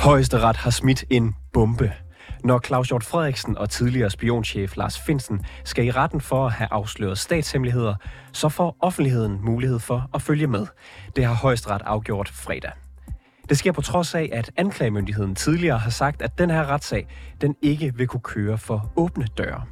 Højesteret 0.00 0.56
har 0.56 0.70
smidt 0.70 1.04
en 1.10 1.34
bombe. 1.52 1.92
Når 2.44 2.60
Claus 2.66 2.88
Hjort 2.88 3.04
Frederiksen 3.04 3.58
og 3.58 3.70
tidligere 3.70 4.10
spionchef 4.10 4.76
Lars 4.76 4.98
Finsen 4.98 5.44
skal 5.64 5.86
i 5.86 5.90
retten 5.90 6.20
for 6.20 6.46
at 6.46 6.52
have 6.52 6.68
afsløret 6.70 7.18
statshemmeligheder, 7.18 7.94
så 8.32 8.48
får 8.48 8.76
offentligheden 8.80 9.44
mulighed 9.44 9.78
for 9.78 10.10
at 10.14 10.22
følge 10.22 10.46
med. 10.46 10.66
Det 11.16 11.24
har 11.24 11.34
højesteret 11.34 11.82
afgjort 11.84 12.28
fredag. 12.28 12.72
Det 13.48 13.58
sker 13.58 13.72
på 13.72 13.80
trods 13.80 14.14
af, 14.14 14.28
at 14.32 14.50
anklagemyndigheden 14.56 15.34
tidligere 15.34 15.78
har 15.78 15.90
sagt, 15.90 16.22
at 16.22 16.38
den 16.38 16.50
her 16.50 16.66
retssag 16.66 17.06
den 17.40 17.54
ikke 17.62 17.94
vil 17.94 18.06
kunne 18.06 18.20
køre 18.20 18.58
for 18.58 18.92
åbne 18.96 19.26
døre. 19.38 19.62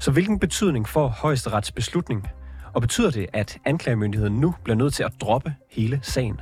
Så 0.00 0.10
hvilken 0.10 0.38
betydning 0.38 0.88
får 0.88 1.08
højesterets 1.08 1.72
beslutning? 1.72 2.28
Og 2.74 2.80
betyder 2.80 3.10
det, 3.10 3.26
at 3.32 3.58
anklagemyndigheden 3.64 4.40
nu 4.40 4.54
bliver 4.64 4.76
nødt 4.76 4.94
til 4.94 5.02
at 5.02 5.12
droppe 5.20 5.54
hele 5.70 6.00
sagen? 6.02 6.40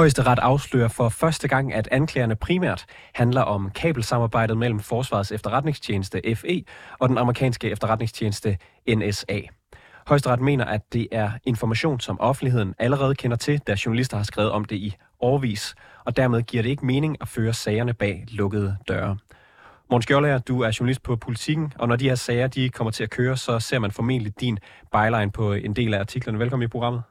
Højesteret 0.00 0.38
afslører 0.38 0.88
for 0.88 1.08
første 1.08 1.48
gang, 1.48 1.74
at 1.74 1.88
anklagerne 1.90 2.36
primært 2.36 2.86
handler 3.14 3.42
om 3.42 3.70
kabelsamarbejdet 3.70 4.56
mellem 4.56 4.80
Forsvarets 4.80 5.32
efterretningstjeneste 5.32 6.22
FE 6.34 6.64
og 6.98 7.08
den 7.08 7.18
amerikanske 7.18 7.70
efterretningstjeneste 7.70 8.58
NSA. 8.88 9.40
Højesteret 10.06 10.40
mener, 10.40 10.64
at 10.64 10.92
det 10.92 11.08
er 11.12 11.30
information, 11.44 12.00
som 12.00 12.20
offentligheden 12.20 12.74
allerede 12.78 13.14
kender 13.14 13.36
til, 13.36 13.58
da 13.58 13.76
journalister 13.86 14.16
har 14.16 14.24
skrevet 14.24 14.50
om 14.50 14.64
det 14.64 14.76
i 14.76 14.96
årvis, 15.20 15.74
og 16.04 16.16
dermed 16.16 16.42
giver 16.42 16.62
det 16.62 16.70
ikke 16.70 16.86
mening 16.86 17.16
at 17.20 17.28
føre 17.28 17.52
sagerne 17.52 17.94
bag 17.94 18.24
lukkede 18.28 18.76
døre. 18.88 19.16
Måns 19.90 20.06
Gjørlager, 20.06 20.38
du 20.38 20.60
er 20.60 20.76
journalist 20.80 21.02
på 21.02 21.16
Politiken, 21.16 21.72
og 21.78 21.88
når 21.88 21.96
de 21.96 22.08
her 22.08 22.14
sager 22.14 22.46
de 22.46 22.70
kommer 22.70 22.90
til 22.90 23.02
at 23.02 23.10
køre, 23.10 23.36
så 23.36 23.58
ser 23.58 23.78
man 23.78 23.90
formentlig 23.90 24.40
din 24.40 24.58
byline 24.92 25.30
på 25.30 25.52
en 25.52 25.72
del 25.76 25.94
af 25.94 26.00
artiklerne. 26.00 26.38
Velkommen 26.38 26.64
i 26.64 26.68
programmet. 26.68 27.02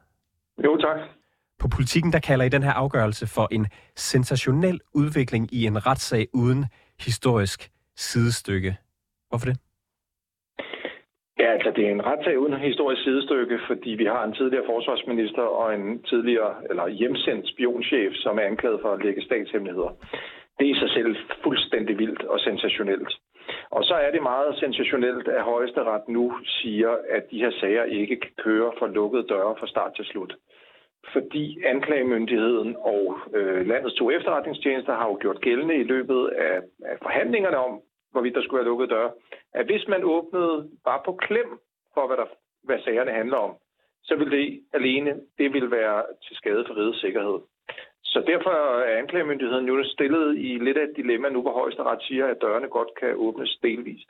Jo, 0.63 0.77
tak. 0.77 1.18
På 1.61 1.67
politikken, 1.75 2.11
der 2.11 2.19
kalder 2.19 2.45
I 2.45 2.49
den 2.49 2.63
her 2.63 2.73
afgørelse 2.83 3.27
for 3.27 3.47
en 3.51 3.67
sensationel 3.95 4.79
udvikling 4.93 5.53
i 5.53 5.65
en 5.65 5.87
retssag 5.87 6.27
uden 6.33 6.65
historisk 6.99 7.69
sidestykke. 7.95 8.77
Hvorfor 9.29 9.45
det? 9.45 9.57
Ja, 11.39 11.47
altså 11.55 11.71
det 11.75 11.83
er 11.87 11.91
en 11.91 12.05
retssag 12.05 12.39
uden 12.39 12.59
historisk 12.69 13.03
sidestykke, 13.03 13.59
fordi 13.67 13.89
vi 13.89 14.05
har 14.05 14.23
en 14.23 14.33
tidligere 14.33 14.69
forsvarsminister 14.73 15.41
og 15.41 15.75
en 15.75 16.03
tidligere 16.03 16.53
eller 16.69 16.87
hjemsendt 16.87 17.49
spionchef, 17.49 18.11
som 18.13 18.37
er 18.37 18.45
anklaget 18.51 18.79
for 18.81 18.91
at 18.93 19.03
lægge 19.05 19.21
statshemmeligheder. 19.21 19.91
Det 20.57 20.65
er 20.67 20.75
i 20.75 20.79
sig 20.83 20.89
selv 20.89 21.15
fuldstændig 21.43 21.97
vildt 21.97 22.23
og 22.23 22.39
sensationelt. 22.39 23.11
Og 23.71 23.83
så 23.83 23.93
er 24.05 24.11
det 24.11 24.21
meget 24.21 24.59
sensationelt, 24.59 25.27
at 25.27 25.43
højesteret 25.43 26.07
nu 26.07 26.25
siger, 26.45 26.91
at 27.09 27.23
de 27.31 27.41
her 27.43 27.51
sager 27.59 27.83
ikke 27.83 28.15
kan 28.23 28.33
køre 28.45 28.71
for 28.79 28.87
lukkede 28.87 29.27
døre 29.33 29.55
fra 29.59 29.67
start 29.67 29.91
til 29.95 30.05
slut 30.05 30.33
fordi 31.13 31.63
anklagemyndigheden 31.63 32.75
og 32.75 33.17
øh, 33.33 33.67
landets 33.67 33.95
to 33.95 34.11
efterretningstjenester 34.11 34.93
har 34.95 35.07
jo 35.07 35.17
gjort 35.21 35.41
gældende 35.41 35.75
i 35.75 35.83
løbet 35.83 36.27
af, 36.27 36.61
af 36.85 36.97
forhandlingerne 37.01 37.57
om, 37.57 37.81
hvorvidt 38.11 38.35
der 38.35 38.41
skulle 38.41 38.59
være 38.59 38.71
lukket 38.71 38.89
døre, 38.89 39.11
at 39.53 39.65
hvis 39.65 39.87
man 39.87 40.03
åbnede 40.03 40.69
bare 40.85 41.01
på 41.05 41.13
klem 41.13 41.59
for, 41.93 42.07
hvad, 42.07 42.17
der, 42.17 42.25
hvad 42.63 42.79
sagerne 42.79 43.11
handler 43.11 43.37
om, 43.37 43.55
så 44.03 44.15
ville 44.15 44.37
det 44.37 44.63
alene 44.73 45.21
det 45.37 45.53
vil 45.53 45.71
være 45.71 46.03
til 46.27 46.35
skade 46.35 46.63
for 46.67 46.77
rigets 46.77 47.01
sikkerhed. 47.01 47.39
Så 48.03 48.23
derfor 48.27 48.49
er 48.49 48.97
anklagemyndigheden 48.97 49.65
nu 49.65 49.83
stillet 49.83 50.37
i 50.37 50.57
lidt 50.57 50.77
af 50.77 50.83
et 50.83 50.93
dilemma 50.95 51.29
nu, 51.29 51.41
hvor 51.41 51.53
højesteret 51.53 52.01
siger, 52.01 52.27
at 52.27 52.41
dørene 52.41 52.67
godt 52.67 52.89
kan 52.99 53.15
åbnes 53.15 53.57
delvist. 53.63 54.09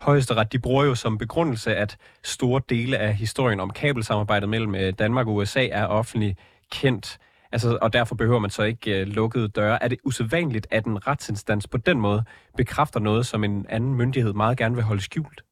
Højesteret 0.00 0.52
de 0.52 0.58
bruger 0.58 0.84
jo 0.84 0.94
som 0.94 1.18
begrundelse, 1.18 1.74
at 1.74 1.96
store 2.24 2.60
dele 2.68 2.98
af 2.98 3.14
historien 3.14 3.60
om 3.60 3.70
kabelsamarbejdet 3.70 4.48
mellem 4.48 4.74
øh, 4.74 4.92
Danmark 4.98 5.26
og 5.26 5.34
USA 5.34 5.66
er 5.66 5.86
offentlig 5.86 6.36
kendt. 6.72 7.18
Altså, 7.52 7.78
og 7.82 7.92
derfor 7.92 8.14
behøver 8.14 8.38
man 8.38 8.50
så 8.50 8.62
ikke 8.62 9.00
øh, 9.00 9.06
lukkede 9.06 9.48
døre. 9.48 9.82
Er 9.82 9.88
det 9.88 9.98
usædvanligt, 10.04 10.66
at 10.70 10.84
en 10.84 11.06
retsinstans 11.06 11.68
på 11.68 11.78
den 11.78 12.00
måde 12.00 12.24
bekræfter 12.56 13.00
noget, 13.00 13.26
som 13.26 13.44
en 13.44 13.66
anden 13.68 13.94
myndighed 13.94 14.32
meget 14.32 14.58
gerne 14.58 14.74
vil 14.74 14.84
holde 14.84 15.02
skjult? 15.02 15.42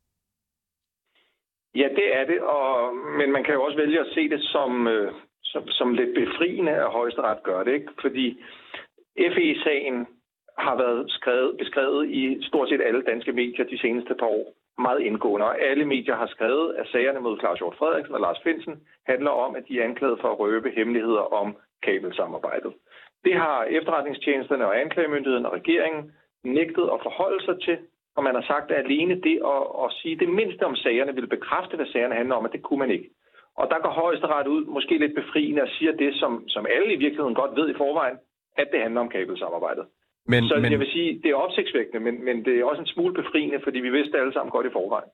Ja, 1.74 1.88
det 1.98 2.16
er 2.18 2.24
det, 2.24 2.40
og, 2.40 2.94
men 3.18 3.32
man 3.32 3.44
kan 3.44 3.54
jo 3.54 3.62
også 3.62 3.76
vælge 3.76 4.00
at 4.00 4.06
se 4.14 4.28
det 4.28 4.42
som, 4.42 4.86
øh, 4.86 5.12
som, 5.42 5.68
som 5.68 5.94
lidt 5.94 6.14
befriende, 6.14 6.72
at 6.72 6.92
højesteret 6.92 7.42
gør 7.42 7.62
det, 7.62 7.72
ikke? 7.72 7.92
Fordi 8.00 8.42
FE-sagen 9.34 10.06
har 10.58 10.76
været 10.76 11.10
skrevet, 11.10 11.56
beskrevet 11.58 12.10
i 12.10 12.46
stort 12.48 12.68
set 12.68 12.80
alle 12.80 13.02
danske 13.02 13.32
medier 13.32 13.64
de 13.64 13.78
seneste 13.78 14.14
par 14.14 14.26
år 14.26 14.54
meget 14.78 15.00
indgående, 15.00 15.46
og 15.46 15.60
alle 15.60 15.84
medier 15.84 16.16
har 16.16 16.26
skrevet, 16.26 16.74
at 16.74 16.86
sagerne 16.88 17.20
mod 17.20 17.38
Claus 17.38 17.58
Hjort 17.58 17.76
Frederiksen 17.78 18.14
og 18.14 18.20
Lars 18.20 18.40
Finsen 18.42 18.74
handler 19.06 19.30
om, 19.30 19.56
at 19.56 19.68
de 19.68 19.80
er 19.80 19.84
anklaget 19.84 20.20
for 20.20 20.28
at 20.28 20.38
røbe 20.38 20.70
hemmeligheder 20.70 21.24
om 21.40 21.56
kabelsamarbejdet. 21.82 22.72
Det 23.24 23.34
har 23.34 23.64
efterretningstjenesterne 23.64 24.66
og 24.66 24.80
anklagemyndigheden 24.80 25.46
og 25.46 25.52
regeringen 25.52 26.12
nægtet 26.44 26.90
at 26.94 27.02
forholde 27.02 27.44
sig 27.44 27.60
til, 27.60 27.78
og 28.16 28.24
man 28.24 28.34
har 28.34 28.42
sagt, 28.42 28.70
at 28.70 28.84
alene 28.84 29.20
det 29.20 29.36
at, 29.54 29.62
at 29.84 29.92
sige 29.92 30.16
det 30.16 30.28
mindste 30.28 30.62
om 30.62 30.76
sagerne 30.76 31.14
ville 31.14 31.28
bekræfte, 31.36 31.76
hvad 31.76 31.86
sagerne 31.86 32.14
handler 32.14 32.34
om, 32.34 32.44
at 32.44 32.52
det 32.52 32.62
kunne 32.62 32.78
man 32.78 32.90
ikke. 32.90 33.10
Og 33.56 33.70
der 33.70 33.78
går 33.78 33.90
højesteret 33.90 34.46
ud, 34.46 34.64
måske 34.64 34.98
lidt 34.98 35.14
befriende, 35.14 35.62
og 35.62 35.68
siger 35.68 35.92
det, 35.92 36.14
som, 36.14 36.48
som 36.48 36.66
alle 36.66 36.92
i 36.92 36.96
virkeligheden 36.96 37.34
godt 37.34 37.56
ved 37.56 37.70
i 37.70 37.74
forvejen, 37.74 38.16
at 38.56 38.68
det 38.72 38.80
handler 38.80 39.00
om 39.00 39.08
kabelsamarbejdet. 39.08 39.86
Men, 40.26 40.48
så 40.48 40.54
men... 40.60 40.72
jeg 40.72 40.80
vil 40.80 40.92
sige, 40.92 41.20
det 41.22 41.30
er 41.30 41.34
opsigtsvækkende, 41.34 42.00
men, 42.00 42.24
men 42.24 42.44
det 42.44 42.60
er 42.60 42.64
også 42.64 42.80
en 42.80 42.86
smule 42.86 43.14
befriende, 43.14 43.60
fordi 43.64 43.78
vi 43.78 43.90
vidste 43.90 44.18
alle 44.18 44.32
sammen 44.32 44.50
godt 44.50 44.66
i 44.66 44.72
forvejen. 44.72 45.10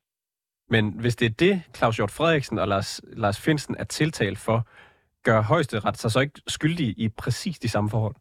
Men 0.69 0.85
hvis 1.01 1.17
det 1.17 1.27
er 1.27 1.35
det, 1.39 1.55
Claus 1.77 1.97
Hjort 1.97 2.11
Frederiksen 2.11 2.59
og 2.59 2.69
Lars, 2.69 3.01
Lars 3.17 3.45
Finsen 3.45 3.77
er 3.79 3.85
tiltalt 3.85 4.39
for, 4.39 4.59
gør 5.25 5.41
højesteret 5.43 5.97
sig 5.97 6.11
så 6.11 6.21
ikke 6.21 6.41
skyldige 6.47 6.95
i 7.05 7.09
præcis 7.09 7.59
de 7.59 7.69
samme 7.69 7.91
forhold? 7.91 8.15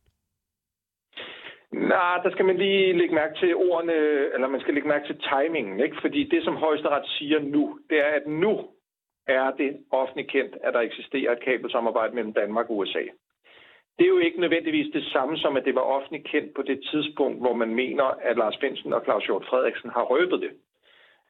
Nej, 1.72 2.18
der 2.24 2.32
skal 2.32 2.46
man 2.46 2.58
lige 2.58 2.98
lægge 2.98 3.16
mærke 3.16 3.36
til 3.40 3.56
ordene, 3.56 3.94
eller 4.34 4.48
man 4.48 4.62
skal 4.62 4.74
lægge 4.74 4.90
mærke 4.90 5.08
til 5.08 5.18
timingen, 5.30 5.80
ikke? 5.80 5.98
Fordi 6.02 6.24
det, 6.24 6.44
som 6.44 6.56
højesteret 6.56 7.06
siger 7.08 7.40
nu, 7.40 7.80
det 7.90 7.98
er, 8.00 8.12
at 8.20 8.28
nu 8.28 8.54
er 9.28 9.52
det 9.52 9.72
offentligt 9.92 10.32
kendt, 10.32 10.58
at 10.64 10.74
der 10.74 10.80
eksisterer 10.80 11.32
et 11.32 11.44
kabelsamarbejde 11.44 12.16
mellem 12.16 12.34
Danmark 12.34 12.70
og 12.70 12.78
USA 12.78 13.04
det 14.00 14.06
er 14.06 14.16
jo 14.18 14.26
ikke 14.28 14.42
nødvendigvis 14.46 14.90
det 14.94 15.06
samme 15.14 15.38
som, 15.38 15.58
at 15.58 15.66
det 15.66 15.76
var 15.76 15.86
offentligt 15.96 16.26
kendt 16.34 16.50
på 16.56 16.62
det 16.70 16.80
tidspunkt, 16.92 17.40
hvor 17.44 17.56
man 17.62 17.72
mener, 17.82 18.06
at 18.30 18.36
Lars 18.38 18.58
Finsen 18.62 18.94
og 18.94 19.02
Claus 19.06 19.26
Hjort 19.26 19.46
Frederiksen 19.50 19.90
har 19.90 20.04
røbet 20.14 20.40
det. 20.46 20.52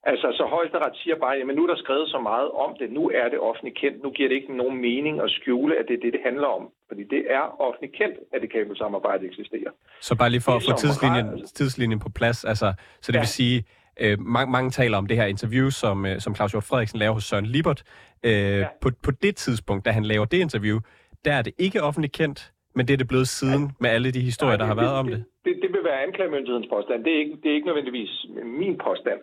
Altså, 0.03 0.28
så 0.38 0.44
højesteret 0.56 0.96
siger 1.02 1.16
bare, 1.16 1.35
at 1.35 1.56
nu 1.57 1.63
er 1.63 1.72
der 1.74 1.84
skrevet 1.84 2.09
så 2.09 2.19
meget 2.19 2.50
om 2.52 2.72
det, 2.80 2.91
nu 2.91 3.03
er 3.22 3.28
det 3.30 3.40
offentligt 3.40 3.78
kendt, 3.78 4.03
nu 4.03 4.09
giver 4.12 4.30
det 4.30 4.35
ikke 4.35 4.57
nogen 4.57 4.78
mening 4.81 5.22
at 5.22 5.30
skjule, 5.38 5.74
at 5.80 5.85
det 5.88 5.94
er 5.97 6.02
det, 6.06 6.13
det 6.13 6.22
handler 6.25 6.47
om. 6.47 6.63
Fordi 6.88 7.03
det 7.03 7.22
er 7.38 7.62
offentligt 7.68 7.94
kendt, 8.00 8.18
at 8.34 8.41
det 8.41 8.52
kabelsamarbejde 8.52 9.25
eksisterer. 9.25 9.72
Så 10.01 10.16
bare 10.16 10.30
lige 10.30 10.41
for 10.41 10.51
at 10.51 10.63
få 10.68 10.72
tidslinjen, 10.78 11.28
tidslinjen 11.59 12.00
på 12.00 12.09
plads, 12.09 12.46
altså, 12.46 12.74
så 13.01 13.12
det 13.12 13.18
ja. 13.18 13.22
vil 13.22 13.28
sige, 13.28 13.57
øh, 14.00 14.19
mange, 14.19 14.51
mange 14.51 14.69
taler 14.72 14.97
om 14.97 15.07
det 15.07 15.18
her 15.18 15.25
interview, 15.25 15.69
som, 15.69 16.06
øh, 16.06 16.19
som 16.19 16.36
Claus 16.36 16.51
Hjort 16.51 16.63
Frederiksen 16.63 17.00
laver 17.00 17.13
hos 17.13 17.24
Søren 17.24 17.46
Libert. 17.46 17.84
Øh, 18.24 18.31
ja. 18.31 18.68
på, 18.81 18.90
på 19.03 19.12
det 19.12 19.36
tidspunkt, 19.36 19.86
da 19.86 19.91
han 19.91 20.06
laver 20.06 20.25
det 20.25 20.38
interview, 20.38 20.80
der 21.25 21.34
er 21.34 21.41
det 21.41 21.53
ikke 21.57 21.84
offentligt 21.84 22.13
kendt, 22.13 22.51
men 22.75 22.88
det 22.88 22.94
er 22.94 22.97
det 22.97 23.07
blevet 23.07 23.28
siden 23.28 23.63
ja. 23.63 23.78
med 23.84 23.90
alle 23.90 24.12
de 24.12 24.22
historier, 24.30 24.57
det, 24.57 24.59
der 24.59 24.72
har 24.74 24.81
været 24.84 24.97
om 25.02 25.07
det? 25.07 25.24
Det, 25.46 25.53
det 25.63 25.69
vil 25.74 25.84
være 25.84 26.03
anklagemyndighedens 26.07 26.69
påstand. 26.75 27.03
Det 27.06 27.13
er, 27.13 27.19
ikke, 27.24 27.35
det 27.41 27.47
er 27.52 27.56
ikke 27.56 27.68
nødvendigvis 27.68 28.25
min 28.62 28.78
påstand. 28.78 29.19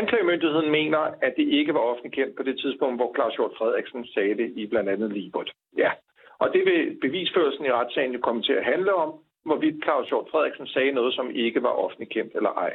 Anklagemyndigheden 0.00 0.70
mener, 0.70 0.98
at 0.98 1.32
det 1.36 1.46
ikke 1.58 1.74
var 1.74 1.80
offentligt 1.90 2.14
kendt 2.14 2.36
på 2.36 2.42
det 2.42 2.56
tidspunkt, 2.62 2.96
hvor 2.98 3.10
Claus 3.16 3.34
Hjort 3.34 3.54
Frederiksen 3.58 4.06
sagde 4.14 4.34
det 4.40 4.48
i 4.56 4.66
blandt 4.66 4.90
andet 4.90 5.12
Libert. 5.12 5.50
Ja, 5.76 5.90
og 6.38 6.48
det 6.54 6.62
vil 6.64 6.98
bevisførelsen 7.00 7.64
i 7.64 7.72
retssagen 7.72 8.12
jo 8.12 8.20
komme 8.20 8.42
til 8.42 8.52
at 8.52 8.64
handle 8.64 8.94
om, 8.94 9.10
hvorvidt 9.44 9.84
Claus 9.84 10.08
Hjort 10.08 10.28
Frederiksen 10.30 10.66
sagde 10.66 10.92
noget, 10.92 11.14
som 11.14 11.30
ikke 11.30 11.62
var 11.62 11.74
offentligt 11.84 12.12
kendt 12.12 12.32
eller 12.34 12.50
ej. 12.50 12.72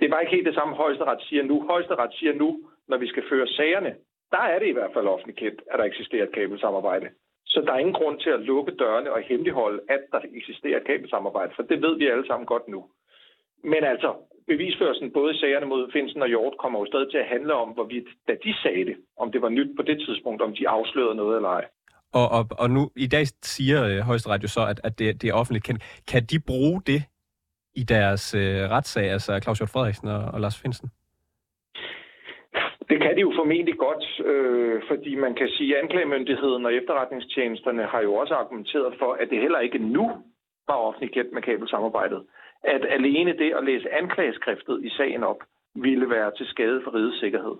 Det 0.00 0.10
var 0.10 0.20
ikke 0.20 0.34
helt 0.36 0.46
det 0.46 0.54
samme, 0.54 0.74
højesteret 0.74 1.22
siger 1.28 1.42
nu. 1.42 1.66
Højesteret 1.66 2.14
siger 2.14 2.32
nu, 2.32 2.48
når 2.88 2.96
vi 2.96 3.08
skal 3.08 3.24
føre 3.30 3.46
sagerne, 3.46 3.94
der 4.30 4.42
er 4.52 4.58
det 4.58 4.68
i 4.68 4.76
hvert 4.78 4.92
fald 4.94 5.06
offentligt 5.06 5.38
kendt, 5.38 5.62
at 5.70 5.78
der 5.78 5.84
eksisterer 5.84 6.22
et 6.22 6.34
kabelsamarbejde. 6.34 7.08
Så 7.56 7.62
der 7.66 7.72
er 7.72 7.82
ingen 7.84 8.00
grund 8.00 8.16
til 8.20 8.30
at 8.36 8.44
lukke 8.50 8.72
dørene 8.82 9.12
og 9.12 9.20
hemmeligholde, 9.28 9.80
at 9.88 10.02
der 10.12 10.20
eksisterer 10.38 10.78
et 10.80 10.86
kabelsamarbejde, 10.86 11.52
for 11.56 11.62
det 11.70 11.78
ved 11.84 11.94
vi 11.98 12.06
alle 12.06 12.26
sammen 12.26 12.46
godt 12.46 12.68
nu. 12.68 12.80
Men 13.72 13.82
altså, 13.92 14.10
bevisførelsen 14.46 15.12
både 15.12 15.34
i 15.34 15.38
sagerne 15.40 15.66
mod 15.66 15.90
Finsen 15.92 16.22
og 16.22 16.28
Hjort 16.28 16.54
kommer 16.62 16.78
jo 16.80 16.86
stadig 16.86 17.10
til 17.10 17.18
at 17.24 17.30
handle 17.34 17.54
om, 17.54 17.68
hvorvidt, 17.76 18.08
da 18.28 18.32
de 18.44 18.52
sagde 18.62 18.84
det, 18.90 18.96
om 19.22 19.32
det 19.32 19.42
var 19.42 19.48
nyt 19.48 19.70
på 19.76 19.82
det 19.82 19.98
tidspunkt, 20.06 20.42
om 20.42 20.54
de 20.58 20.68
afslørede 20.68 21.16
noget 21.22 21.36
eller 21.36 21.48
ej. 21.48 21.64
Og, 22.12 22.26
og, 22.36 22.44
og 22.62 22.70
nu, 22.70 22.82
i 22.96 23.06
dag 23.06 23.26
siger 23.54 23.78
øh, 23.90 23.98
Højesteret 23.98 24.42
jo 24.42 24.48
så, 24.48 24.62
at, 24.72 24.80
at 24.84 24.98
det, 24.98 25.22
det 25.22 25.30
er 25.30 25.34
offentligt 25.34 25.64
kendt. 25.64 25.82
Kan 26.10 26.22
de 26.30 26.38
bruge 26.50 26.82
det 26.86 27.02
i 27.74 27.82
deres 27.82 28.34
øh, 28.34 28.70
retssag, 28.74 29.10
altså 29.10 29.40
Claus 29.42 29.58
Hjort 29.58 29.70
Frederiksen 29.70 30.08
og, 30.08 30.22
og 30.34 30.40
Lars 30.40 30.60
Finsen? 30.62 30.90
Det 32.88 33.00
kan 33.00 33.16
de 33.16 33.20
jo 33.20 33.32
formentlig 33.36 33.78
godt, 33.78 34.20
øh, 34.30 34.82
fordi 34.88 35.14
man 35.14 35.34
kan 35.34 35.48
sige, 35.48 35.76
at 35.76 35.82
anklagemyndigheden 35.82 36.66
og 36.66 36.74
efterretningstjenesterne 36.74 37.84
har 37.84 38.00
jo 38.00 38.14
også 38.14 38.34
argumenteret 38.34 38.94
for, 38.98 39.12
at 39.12 39.30
det 39.30 39.40
heller 39.40 39.58
ikke 39.58 39.78
nu 39.78 40.10
var 40.68 40.74
offentligt 40.74 41.14
kendt 41.14 41.32
med 41.32 41.42
kabelsamarbejdet. 41.42 42.26
At 42.64 42.86
alene 42.90 43.38
det 43.38 43.52
at 43.52 43.64
læse 43.64 43.92
anklageskriftet 43.94 44.84
i 44.84 44.90
sagen 44.90 45.24
op, 45.24 45.40
ville 45.74 46.10
være 46.10 46.30
til 46.36 46.46
skade 46.46 46.80
for 46.84 46.94
rigets 46.94 47.20
sikkerhed. 47.20 47.56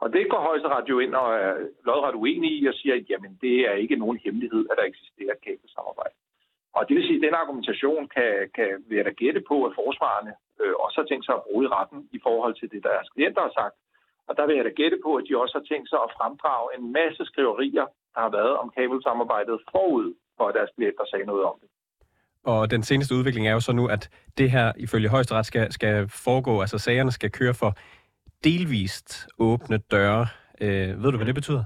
Og 0.00 0.12
det 0.12 0.30
går 0.30 0.40
højesteret 0.48 0.88
jo 0.88 0.98
ind 0.98 1.14
og 1.14 1.34
er 1.34 1.54
lodret 1.86 2.14
uenig 2.14 2.50
i 2.58 2.66
og 2.66 2.74
siger, 2.74 2.94
at 2.94 3.10
jamen, 3.10 3.38
det 3.40 3.56
er 3.68 3.72
ikke 3.72 3.96
nogen 3.96 4.18
hemmelighed, 4.24 4.66
at 4.70 4.76
der 4.78 4.84
eksisterer 4.84 5.32
et 5.32 5.44
kabelsamarbejde. 5.46 6.16
Og 6.72 6.88
det 6.88 6.96
vil 6.96 7.06
sige, 7.06 7.16
at 7.16 7.26
den 7.28 7.34
argumentation 7.42 8.08
kan, 8.16 8.50
kan 8.54 8.84
vi 8.88 9.02
da 9.02 9.10
gætte 9.10 9.42
på, 9.48 9.56
at 9.64 9.72
forsvarerne 9.74 10.32
øh, 10.60 10.74
også 10.84 11.00
har 11.00 11.06
tænkt 11.08 11.24
sig 11.26 11.34
at 11.34 11.44
bruge 11.46 11.64
i 11.64 11.72
retten 11.76 12.08
i 12.12 12.18
forhold 12.22 12.54
til 12.54 12.70
det, 12.72 12.82
deres 12.82 13.08
klienter 13.14 13.40
har 13.40 13.52
sagt. 13.60 13.76
Og 14.30 14.36
der 14.38 14.46
vil 14.46 14.56
jeg 14.56 14.64
da 14.64 14.72
gætte 14.80 14.98
på, 15.04 15.10
at 15.18 15.24
de 15.28 15.40
også 15.42 15.54
har 15.58 15.64
tænkt 15.70 15.88
sig 15.88 16.00
at 16.06 16.14
fremdrage 16.18 16.66
en 16.76 16.84
masse 16.98 17.22
skriverier, 17.30 17.86
der 18.14 18.20
har 18.26 18.32
været 18.38 18.54
om 18.62 18.72
kabelsamarbejdet 18.76 19.56
forud 19.72 20.06
for, 20.36 20.44
at 20.48 20.54
deres 20.58 20.70
klienter 20.76 21.04
sagde 21.10 21.26
noget 21.32 21.44
om 21.50 21.56
det. 21.60 21.68
Og 22.44 22.70
den 22.70 22.82
seneste 22.82 23.14
udvikling 23.14 23.44
er 23.48 23.52
jo 23.52 23.60
så 23.60 23.72
nu, 23.72 23.84
at 23.96 24.02
det 24.38 24.50
her 24.50 24.72
ifølge 24.76 25.08
højesteret 25.08 25.46
skal, 25.46 25.72
skal 25.72 25.94
foregå, 26.24 26.60
altså 26.60 26.78
sagerne 26.78 27.12
skal 27.12 27.30
køre 27.30 27.54
for 27.54 27.70
delvist 28.44 29.28
åbne 29.38 29.78
døre. 29.94 30.26
Øh, 30.60 31.02
ved 31.02 31.10
du, 31.10 31.16
hvad 31.16 31.26
det 31.26 31.34
betyder? 31.34 31.64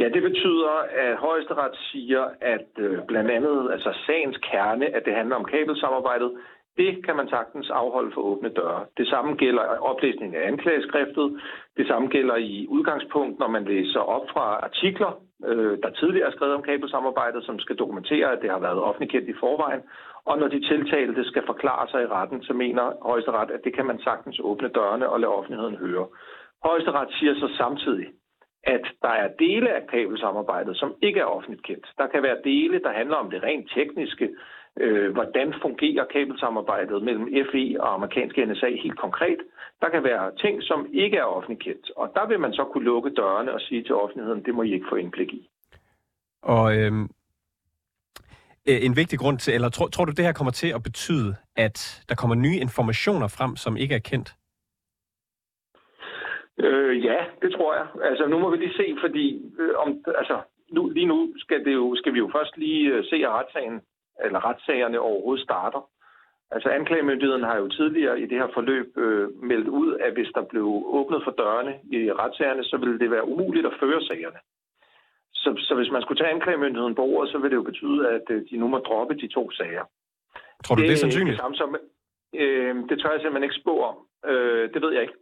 Ja, 0.00 0.08
det 0.14 0.22
betyder, 0.22 0.74
at 1.04 1.16
højesteret 1.16 1.74
siger, 1.90 2.22
at 2.40 2.68
øh, 2.78 2.98
blandt 3.08 3.30
andet 3.30 3.72
altså 3.72 3.90
sagens 4.06 4.38
kerne, 4.50 4.86
at 4.96 5.02
det 5.06 5.14
handler 5.14 5.36
om 5.36 5.44
kabelsamarbejdet, 5.44 6.30
det 6.76 7.04
kan 7.06 7.16
man 7.16 7.28
sagtens 7.28 7.70
afholde 7.70 8.12
for 8.14 8.20
åbne 8.20 8.48
døre. 8.48 8.84
Det 8.96 9.08
samme 9.08 9.34
gælder 9.34 9.62
oplæsning 9.90 10.36
af 10.36 10.48
anklageskriftet. 10.48 11.40
Det 11.76 11.86
samme 11.86 12.08
gælder 12.08 12.36
i 12.36 12.66
udgangspunkt, 12.68 13.38
når 13.38 13.48
man 13.48 13.64
læser 13.64 14.00
op 14.00 14.26
fra 14.32 14.46
artikler, 14.68 15.20
øh, 15.44 15.78
der 15.82 15.90
tidligere 15.90 16.26
er 16.26 16.32
skrevet 16.32 16.54
om 16.54 16.62
kabelsamarbejdet, 16.62 17.44
som 17.44 17.58
skal 17.58 17.76
dokumentere, 17.76 18.32
at 18.32 18.42
det 18.42 18.50
har 18.50 18.58
været 18.58 18.80
offentligt 18.80 19.28
i 19.28 19.40
forvejen. 19.40 19.82
Og 20.24 20.38
når 20.38 20.48
de 20.48 20.60
tiltalte 20.60 21.24
skal 21.24 21.46
forklare 21.46 21.88
sig 21.88 22.02
i 22.02 22.06
retten, 22.06 22.42
så 22.42 22.52
mener 22.52 22.92
højesteret, 23.02 23.50
at 23.50 23.64
det 23.64 23.74
kan 23.74 23.86
man 23.86 23.98
sagtens 23.98 24.40
åbne 24.42 24.68
dørene 24.68 25.08
og 25.08 25.20
lade 25.20 25.32
offentligheden 25.32 25.76
høre. 25.76 26.06
Højesteret 26.64 27.08
siger 27.18 27.34
så 27.34 27.48
samtidig, 27.56 28.06
at 28.64 28.84
der 29.02 29.08
er 29.08 29.28
dele 29.38 29.70
af 29.70 29.86
kabelsamarbejdet, 29.86 30.76
som 30.76 30.94
ikke 31.02 31.20
er 31.20 31.24
offentligt 31.24 31.62
kendt. 31.62 31.86
Der 31.98 32.06
kan 32.06 32.22
være 32.22 32.38
dele, 32.44 32.78
der 32.78 32.92
handler 32.92 33.16
om 33.16 33.30
det 33.30 33.42
rent 33.42 33.70
tekniske, 33.74 34.28
øh, 34.80 35.12
hvordan 35.12 35.54
fungerer 35.62 36.04
kabelsamarbejdet 36.04 37.02
mellem 37.02 37.26
FE 37.52 37.76
og 37.80 37.94
amerikanske 37.94 38.46
NSA 38.46 38.68
helt 38.68 38.98
konkret. 38.98 39.38
Der 39.80 39.88
kan 39.88 40.04
være 40.04 40.32
ting, 40.36 40.62
som 40.62 40.86
ikke 40.92 41.16
er 41.16 41.24
offentligt 41.24 41.62
kendt, 41.62 41.90
og 41.96 42.12
der 42.14 42.26
vil 42.26 42.40
man 42.40 42.52
så 42.52 42.64
kunne 42.64 42.84
lukke 42.84 43.10
dørene 43.10 43.52
og 43.52 43.60
sige 43.60 43.82
til 43.82 43.94
offentligheden, 43.94 44.44
det 44.44 44.54
må 44.54 44.62
I 44.62 44.72
ikke 44.72 44.86
få 44.88 44.94
indblik 44.94 45.32
i. 45.32 45.48
Og 46.42 46.76
øhm, 46.76 47.08
øh, 48.68 48.78
en 48.86 48.96
vigtig 48.96 49.18
grund 49.18 49.38
til, 49.38 49.54
eller 49.54 49.68
tror, 49.68 49.88
tror 49.88 50.04
du, 50.04 50.12
det 50.12 50.24
her 50.24 50.32
kommer 50.32 50.52
til 50.52 50.68
at 50.74 50.82
betyde, 50.82 51.36
at 51.56 52.04
der 52.08 52.14
kommer 52.14 52.36
nye 52.36 52.58
informationer 52.60 53.28
frem, 53.28 53.56
som 53.56 53.76
ikke 53.76 53.94
er 53.94 54.04
kendt? 54.10 54.28
Øh, 56.58 57.04
ja, 57.04 57.18
det 57.42 57.52
tror 57.52 57.74
jeg. 57.74 57.86
Altså, 58.10 58.26
nu 58.26 58.38
må 58.38 58.50
vi 58.50 58.56
lige 58.56 58.76
se, 58.76 58.96
fordi 59.00 59.26
øh, 59.58 59.74
om, 59.78 59.88
altså, 60.18 60.40
nu, 60.72 60.88
lige 60.88 61.06
nu 61.06 61.32
skal, 61.36 61.64
det 61.64 61.74
jo, 61.74 61.94
skal 61.96 62.12
vi 62.14 62.18
jo 62.18 62.30
først 62.36 62.56
lige 62.56 62.92
øh, 62.92 63.04
se, 63.04 63.16
at 63.16 63.30
retssagen, 63.30 63.80
eller 64.24 64.48
retssagerne 64.48 65.00
overhovedet 65.00 65.44
starter. 65.44 65.88
Altså 66.50 66.68
anklagemyndigheden 66.68 67.42
har 67.42 67.56
jo 67.56 67.68
tidligere 67.68 68.20
i 68.20 68.26
det 68.26 68.38
her 68.38 68.48
forløb 68.54 68.98
øh, 68.98 69.28
meldt 69.50 69.68
ud, 69.68 69.96
at 70.06 70.12
hvis 70.12 70.30
der 70.34 70.42
blev 70.42 70.66
åbnet 70.98 71.20
for 71.24 71.30
dørene 71.30 71.74
i 71.92 72.12
retssagerne, 72.12 72.64
så 72.64 72.76
ville 72.76 72.98
det 72.98 73.10
være 73.10 73.28
umuligt 73.28 73.66
at 73.66 73.78
føre 73.80 74.00
sagerne. 74.02 74.40
Så, 75.34 75.48
så 75.58 75.74
hvis 75.74 75.90
man 75.90 76.02
skulle 76.02 76.18
tage 76.18 76.34
anklagemyndigheden 76.34 76.94
på 76.94 77.02
ordet, 77.02 77.32
så 77.32 77.38
ville 77.38 77.50
det 77.50 77.62
jo 77.62 77.70
betyde, 77.70 78.08
at 78.08 78.26
øh, 78.30 78.42
de 78.50 78.56
nu 78.56 78.68
må 78.68 78.78
droppe 78.78 79.14
de 79.14 79.28
to 79.28 79.50
sager. 79.50 79.84
Tror 80.64 80.74
du, 80.74 80.82
det, 80.82 80.88
det 80.88 80.94
er 80.94 81.04
sandsynligt? 81.04 81.40
Det, 81.42 81.56
som, 81.56 81.76
øh, 82.34 82.74
det 82.88 82.96
tør 82.98 83.12
jeg 83.12 83.20
simpelthen 83.20 83.48
ikke 83.48 83.62
spå 83.62 83.74
om. 83.90 83.96
Øh, 84.30 84.74
det 84.74 84.82
ved 84.82 84.92
jeg 84.92 85.02
ikke. 85.02 85.18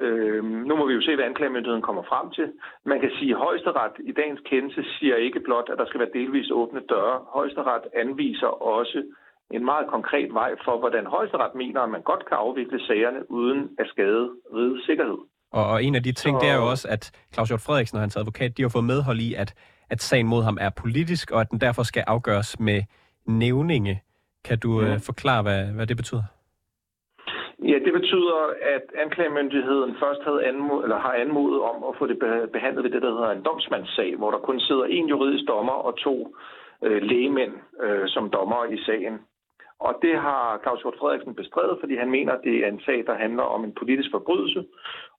Øh, 0.00 0.44
nu 0.68 0.76
må 0.76 0.86
vi 0.86 0.94
jo 0.94 1.02
se, 1.02 1.14
hvad 1.14 1.24
anklagemyndigheden 1.24 1.82
kommer 1.88 2.02
frem 2.02 2.30
til. 2.30 2.52
Man 2.84 3.00
kan 3.00 3.10
sige, 3.18 3.32
at 3.34 3.42
højesteret 3.46 3.92
i 4.10 4.12
dagens 4.12 4.40
kendelse 4.50 4.82
siger 4.98 5.16
ikke 5.16 5.40
blot, 5.40 5.68
at 5.72 5.78
der 5.78 5.86
skal 5.86 6.00
være 6.00 6.16
delvis 6.20 6.50
åbne 6.50 6.80
døre. 6.88 7.16
Højesteret 7.38 7.84
anviser 7.94 8.52
også 8.76 9.02
en 9.50 9.64
meget 9.64 9.86
konkret 9.86 10.34
vej 10.34 10.50
for, 10.64 10.78
hvordan 10.78 11.06
højesteret 11.06 11.54
mener, 11.54 11.80
at 11.80 11.90
man 11.90 12.02
godt 12.02 12.26
kan 12.28 12.36
afvikle 12.36 12.80
sagerne 12.86 13.30
uden 13.30 13.60
at 13.78 13.86
skade 13.88 14.30
rigets 14.54 14.86
sikkerhed. 14.86 15.18
Og, 15.52 15.64
og 15.72 15.84
en 15.84 15.94
af 15.94 16.02
de 16.02 16.12
ting, 16.12 16.34
Så... 16.36 16.40
det 16.42 16.48
er 16.50 16.56
jo 16.56 16.70
også, 16.70 16.88
at 16.88 17.12
Claus 17.34 17.48
Hjort 17.48 17.60
Frederiksen 17.60 17.96
og 17.96 18.02
hans 18.02 18.16
advokat, 18.16 18.56
de 18.56 18.62
har 18.62 18.68
fået 18.68 18.84
medhold 18.84 19.20
i, 19.20 19.34
at, 19.34 19.54
at 19.90 20.02
sagen 20.02 20.26
mod 20.26 20.42
ham 20.42 20.58
er 20.60 20.70
politisk, 20.70 21.30
og 21.30 21.40
at 21.40 21.50
den 21.50 21.60
derfor 21.60 21.82
skal 21.82 22.04
afgøres 22.06 22.60
med 22.60 22.82
nævninge. 23.26 24.02
Kan 24.44 24.58
du 24.58 24.82
ja. 24.82 24.94
uh, 24.94 25.00
forklare, 25.00 25.42
hvad, 25.42 25.64
hvad 25.64 25.86
det 25.86 25.96
betyder? 25.96 26.22
Ja, 27.70 27.78
det 27.84 27.92
betyder, 27.92 28.38
at 28.74 28.84
anklagemyndigheden 29.04 29.96
først 30.02 30.22
havde 30.22 30.44
anmod, 30.44 30.82
eller 30.82 30.98
har 30.98 31.14
anmodet 31.14 31.60
om 31.60 31.84
at 31.88 31.96
få 31.98 32.06
det 32.06 32.18
behandlet 32.52 32.84
ved 32.84 32.90
det, 32.90 33.02
der 33.02 33.10
hedder 33.10 33.30
en 33.30 33.44
domsmandssag, 33.44 34.16
hvor 34.16 34.30
der 34.30 34.38
kun 34.38 34.60
sidder 34.60 34.84
en 34.84 35.06
juridisk 35.08 35.44
dommer 35.48 35.72
og 35.72 35.96
to 35.96 36.36
øh, 36.82 37.02
lægemænd 37.02 37.52
øh, 37.82 38.08
som 38.08 38.30
dommer 38.30 38.64
i 38.64 38.78
sagen. 38.78 39.18
Og 39.78 39.98
det 40.02 40.14
har 40.16 40.58
Claus 40.62 40.80
Hjort 40.82 40.98
Frederiksen 40.98 41.34
bestredet, 41.34 41.76
fordi 41.80 41.96
han 41.96 42.10
mener, 42.10 42.32
at 42.32 42.44
det 42.44 42.56
er 42.64 42.68
en 42.68 42.80
sag, 42.86 43.04
der 43.06 43.14
handler 43.14 43.42
om 43.42 43.64
en 43.64 43.72
politisk 43.72 44.10
forbrydelse. 44.10 44.64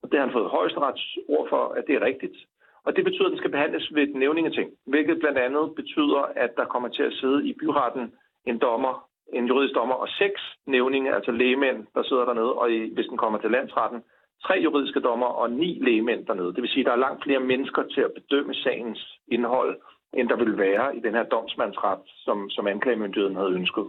Og 0.02 0.12
det 0.12 0.20
har 0.20 0.26
han 0.26 0.34
fået 0.34 0.50
højesterets 0.50 1.18
ord 1.28 1.50
for, 1.50 1.64
at 1.78 1.84
det 1.88 1.96
er 1.96 2.06
rigtigt. 2.06 2.38
Og 2.86 2.96
det 2.96 3.04
betyder, 3.04 3.26
at 3.26 3.32
den 3.32 3.38
skal 3.38 3.52
behandles 3.52 3.96
ved 3.96 4.04
et 4.04 4.16
nævningeting, 4.16 4.70
hvilket 4.86 5.20
blandt 5.20 5.38
andet 5.38 5.76
betyder, 5.76 6.22
at 6.36 6.52
der 6.58 6.66
kommer 6.66 6.90
til 6.90 7.04
at 7.04 7.14
sidde 7.14 7.48
i 7.50 7.54
byretten 7.54 8.14
en 8.46 8.58
dommer 8.58 9.10
en 9.34 9.48
juridisk 9.48 9.76
dommer 9.76 9.96
og 9.96 10.08
seks 10.08 10.42
nævninge, 10.68 11.16
altså 11.16 11.32
lægemænd, 11.32 11.88
der 11.96 12.04
sidder 12.04 12.26
dernede, 12.26 12.54
og 12.54 12.72
i, 12.72 12.94
hvis 12.94 13.06
den 13.06 13.18
kommer 13.18 13.40
til 13.40 13.52
landsretten, 13.52 14.04
tre 14.46 14.56
juridiske 14.64 15.00
dommer 15.00 15.28
og 15.42 15.52
ni 15.52 15.80
lægemænd 15.82 16.26
dernede. 16.26 16.54
Det 16.54 16.62
vil 16.62 16.70
sige, 16.70 16.84
at 16.84 16.86
der 16.86 16.92
er 16.92 17.06
langt 17.06 17.24
flere 17.24 17.40
mennesker 17.40 17.84
til 17.84 18.02
at 18.02 18.12
bedømme 18.20 18.54
sagens 18.54 19.20
indhold, 19.28 19.78
end 20.14 20.30
der 20.30 20.36
vil 20.36 20.58
være 20.58 20.96
i 20.98 21.00
den 21.00 21.14
her 21.14 21.24
domsmandsret, 21.24 22.00
som, 22.26 22.50
som 22.50 22.68
anklagemyndigheden 22.68 23.36
havde 23.36 23.52
ønsket. 23.52 23.86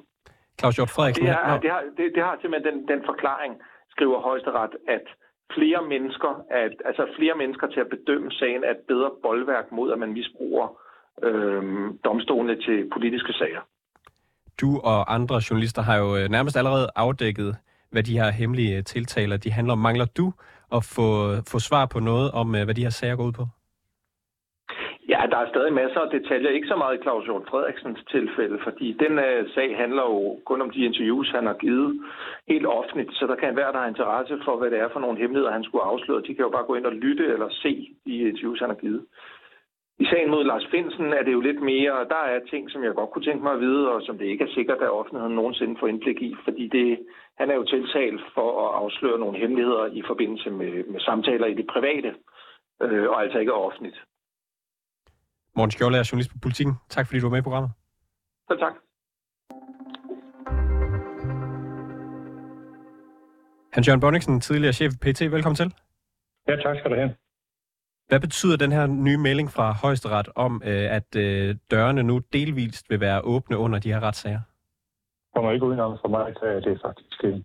Claus 0.61 0.77
Hjort 0.77 0.91
Frederiksen. 0.91 1.27
Det, 1.27 1.33
er, 1.33 1.61
det, 1.61 1.71
har, 1.71 1.83
det, 1.97 2.15
det 2.15 2.23
har 2.23 2.39
simpelthen 2.41 2.73
den, 2.73 2.89
den 2.89 3.03
forklaring, 3.05 3.53
skriver 3.91 4.21
højesteret, 4.21 4.73
at 4.89 5.07
flere 5.55 5.83
mennesker, 5.93 6.45
at, 6.51 6.75
altså 6.85 7.07
flere 7.19 7.35
mennesker 7.35 7.67
til 7.67 7.81
at 7.81 7.89
bedømme 7.89 8.31
sagen 8.31 8.65
er 8.65 8.71
et 8.71 8.85
bedre 8.89 9.11
boldværk 9.23 9.73
mod, 9.73 9.93
at 9.93 9.99
man 9.99 10.13
misbruger 10.13 10.67
øh, 11.23 11.65
domstolene 12.05 12.57
til 12.67 12.91
politiske 12.93 13.33
sager 13.33 13.61
du 14.61 14.81
og 14.85 15.15
andre 15.15 15.41
journalister 15.51 15.83
har 15.83 15.97
jo 15.97 16.17
øh, 16.17 16.29
nærmest 16.29 16.57
allerede 16.57 16.89
afdækket, 16.97 17.57
hvad 17.91 18.03
de 18.03 18.19
her 18.19 18.31
hemmelige 18.31 18.77
øh, 18.77 18.85
tiltaler 18.85 19.37
de 19.37 19.51
handler 19.51 19.73
om. 19.73 19.79
Mangler 19.79 20.05
du 20.05 20.33
at 20.73 20.85
få, 20.85 21.09
få 21.53 21.59
svar 21.59 21.87
på 21.87 22.01
noget 22.01 22.31
om, 22.31 22.55
øh, 22.55 22.65
hvad 22.65 22.75
de 22.75 22.83
her 22.83 22.91
sager 22.91 23.17
går 23.17 23.25
ud 23.25 23.33
på? 23.33 23.47
Ja, 25.09 25.21
der 25.31 25.39
er 25.39 25.49
stadig 25.49 25.73
masser 25.73 26.01
af 26.01 26.11
detaljer. 26.11 26.51
Ikke 26.51 26.69
så 26.73 26.77
meget 26.77 26.99
i 26.99 27.03
Claus 27.03 27.25
Hjort 27.25 27.49
Frederiksens 27.51 28.01
tilfælde, 28.15 28.59
fordi 28.67 28.89
den 29.05 29.13
uh, 29.27 29.41
sag 29.55 29.77
handler 29.83 30.03
jo 30.03 30.41
kun 30.51 30.61
om 30.63 30.71
de 30.71 30.85
interviews, 30.85 31.31
han 31.31 31.47
har 31.47 31.55
givet 31.65 32.01
helt 32.49 32.67
offentligt. 32.67 33.11
Så 33.13 33.27
der 33.27 33.37
kan 33.37 33.57
være, 33.57 33.73
der 33.73 33.79
har 33.79 33.89
interesse 33.89 34.35
for, 34.45 34.57
hvad 34.57 34.71
det 34.71 34.79
er 34.79 34.89
for 34.93 35.01
nogle 35.01 35.19
hemmeligheder, 35.19 35.53
han 35.53 35.65
skulle 35.65 35.85
afsløre. 35.85 36.27
De 36.27 36.35
kan 36.35 36.47
jo 36.47 36.51
bare 36.57 36.69
gå 36.69 36.75
ind 36.75 36.87
og 36.87 36.93
lytte 36.93 37.25
eller 37.35 37.49
se 37.51 37.73
de 38.07 38.15
interviews, 38.31 38.61
han 38.61 38.69
har 38.69 38.81
givet. 38.85 39.03
I 40.03 40.05
sagen 40.05 40.31
mod 40.31 40.45
Lars 40.45 40.67
Finsen 40.71 41.13
er 41.13 41.23
det 41.23 41.33
jo 41.33 41.41
lidt 41.41 41.61
mere, 41.63 42.09
der 42.15 42.23
er 42.33 42.41
ting, 42.51 42.71
som 42.71 42.85
jeg 42.85 42.95
godt 42.95 43.11
kunne 43.11 43.25
tænke 43.25 43.43
mig 43.43 43.53
at 43.53 43.61
vide, 43.61 43.93
og 43.93 44.03
som 44.03 44.19
det 44.19 44.27
ikke 44.27 44.45
er 44.45 44.55
sikkert, 44.55 44.81
at 44.83 44.91
offentligheden 44.91 45.35
nogensinde 45.35 45.77
får 45.81 45.87
indblik 45.87 46.23
i, 46.23 46.37
fordi 46.45 46.69
det, 46.69 46.89
han 47.39 47.51
er 47.51 47.55
jo 47.55 47.65
tiltalt 47.65 48.21
for 48.35 48.49
at 48.65 48.75
afsløre 48.83 49.19
nogle 49.19 49.39
hemmeligheder 49.39 49.87
i 49.87 50.03
forbindelse 50.07 50.51
med, 50.51 50.85
med 50.93 51.01
samtaler 51.01 51.47
i 51.47 51.55
det 51.55 51.67
private, 51.75 52.11
øh, 52.83 53.09
og 53.11 53.23
altså 53.23 53.39
ikke 53.39 53.55
offentligt. 53.55 53.99
Morten 55.57 55.71
Skjold 55.71 55.95
er 55.95 56.09
journalist 56.11 56.31
på 56.33 56.39
Politiken. 56.43 56.75
Tak 56.89 57.07
fordi 57.07 57.21
du 57.21 57.27
var 57.27 57.35
med 57.35 57.39
i 57.39 57.49
programmet. 57.49 57.71
Så 58.49 58.57
tak. 58.65 58.75
Hans-Jørgen 63.75 64.01
Bonniksen, 64.01 64.41
tidligere 64.41 64.73
chef 64.73 64.93
i 64.95 64.99
PT. 65.05 65.21
Velkommen 65.37 65.57
til. 65.57 65.69
Ja, 66.49 66.57
tak 66.57 66.77
skal 66.79 66.91
du 66.91 66.97
have. 66.97 67.26
Hvad 68.09 68.21
betyder 68.21 68.57
den 68.57 68.73
her 68.73 68.87
nye 68.87 69.19
melding 69.19 69.51
fra 69.51 69.73
højesteret 69.73 70.29
om, 70.35 70.63
øh, 70.65 70.95
at 70.99 71.17
øh, 71.17 71.57
dørene 71.71 72.03
nu 72.03 72.21
delvist 72.33 72.91
vil 72.91 73.01
være 73.01 73.21
åbne 73.21 73.57
under 73.59 73.79
de 73.79 73.93
her 73.93 74.01
retssager? 74.01 74.41
kommer 75.37 75.53
ikke 75.53 75.67
udenom 75.67 75.99
for 76.03 76.11
mig, 76.17 76.25
at 76.31 76.65
det 76.65 76.73
er 76.73 76.87
faktisk 76.89 77.21
en 77.31 77.39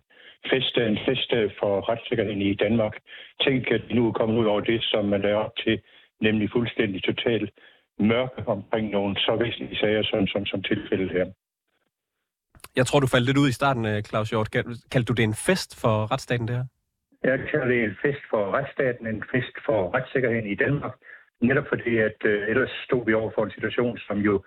fest, 0.50 0.74
en 0.76 0.98
fest 1.08 1.30
for 1.60 1.72
retssikkerheden 1.88 2.42
i 2.42 2.54
Danmark. 2.64 2.94
Tænk, 3.44 3.62
at 3.76 3.84
nu 3.96 4.02
er 4.08 4.12
kommet 4.12 4.36
ud 4.40 4.46
over 4.52 4.60
det, 4.70 4.78
som 4.92 5.04
man 5.04 5.20
laver 5.26 5.42
op 5.46 5.56
til, 5.64 5.74
nemlig 6.26 6.46
fuldstændig 6.56 7.00
totalt 7.10 7.50
mørke 7.98 8.40
omkring 8.54 8.90
nogle 8.90 9.16
så 9.16 9.32
væsentlige 9.44 9.78
sager, 9.82 10.02
som, 10.10 10.26
som, 10.26 10.46
som 10.46 10.62
tilfældet 10.62 11.10
her. 11.16 11.26
Jeg 12.76 12.86
tror, 12.86 13.00
du 13.00 13.06
faldt 13.06 13.26
lidt 13.26 13.38
ud 13.38 13.48
i 13.48 13.58
starten, 13.60 13.84
øh, 13.84 14.02
Claus 14.02 14.30
Hjort. 14.30 14.50
Kaldte 14.92 15.08
du 15.10 15.12
det 15.12 15.24
en 15.24 15.38
fest 15.48 15.80
for 15.82 16.12
retsstaten, 16.12 16.48
det 16.48 16.56
her? 16.56 16.64
Jeg 17.24 17.38
kalder 17.50 17.66
det 17.66 17.84
en 17.84 17.96
fest 18.02 18.22
for 18.30 18.42
retsstaten, 18.56 19.06
en 19.06 19.24
fest 19.32 19.56
for 19.66 19.94
retssikkerheden 19.94 20.46
i 20.46 20.54
Danmark. 20.54 20.94
Netop 21.40 21.66
fordi, 21.68 21.98
at 21.98 22.18
øh, 22.24 22.48
ellers 22.48 22.70
stod 22.86 23.06
vi 23.06 23.14
over 23.14 23.30
for 23.34 23.44
en 23.44 23.50
situation, 23.50 23.98
som 23.98 24.18
jo 24.18 24.42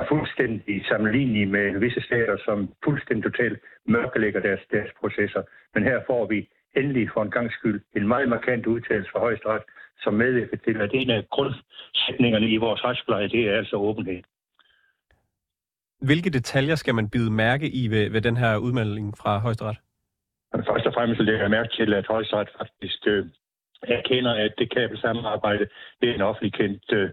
er 0.00 0.04
fuldstændig 0.08 0.86
sammenlignelig 0.88 1.48
med 1.48 1.78
visse 1.78 2.00
stater, 2.00 2.36
som 2.44 2.74
fuldstændig 2.84 3.24
totalt 3.24 3.58
mørkelægger 3.86 4.40
deres, 4.40 4.60
deres 4.72 4.90
processer. 5.00 5.42
Men 5.74 5.82
her 5.82 6.00
får 6.06 6.26
vi 6.26 6.48
endelig 6.76 7.10
for 7.14 7.22
en 7.22 7.30
gang 7.30 7.52
skyld 7.52 7.80
en 7.96 8.08
meget 8.08 8.28
markant 8.28 8.66
udtalelse 8.66 9.10
fra 9.12 9.18
højesteret, 9.18 9.62
som 9.98 10.14
medvirker 10.14 10.56
til, 10.56 10.76
at 10.80 10.90
en 10.92 11.10
af 11.10 11.24
grundsætningerne 11.30 12.48
i 12.48 12.56
vores 12.56 12.84
retspleje, 12.84 13.28
det 13.28 13.48
er 13.48 13.56
altså 13.56 13.76
åbenhed. 13.76 14.22
Hvilke 16.00 16.30
detaljer 16.30 16.74
skal 16.74 16.94
man 16.94 17.08
bide 17.08 17.30
mærke 17.30 17.68
i 17.68 17.88
ved, 17.90 18.10
ved 18.10 18.20
den 18.20 18.36
her 18.36 18.56
udmelding 18.56 19.18
fra 19.18 19.38
højesteret? 19.38 19.76
Først 20.62 20.86
og 20.86 20.94
fremmest 20.94 21.20
lægger 21.20 21.40
jeg 21.40 21.50
mærke 21.50 21.76
til, 21.76 21.94
at 21.94 22.06
højesteret 22.06 22.48
faktisk 22.58 23.06
øh, 23.06 23.26
erkender, 23.82 24.34
at 24.34 24.52
det 24.58 24.70
kabelsamarbejde 24.74 25.66
det 26.00 26.10
er 26.10 26.14
en 26.14 26.20
offentlig 26.20 26.52
kendt 26.52 26.92
øh, 26.92 27.10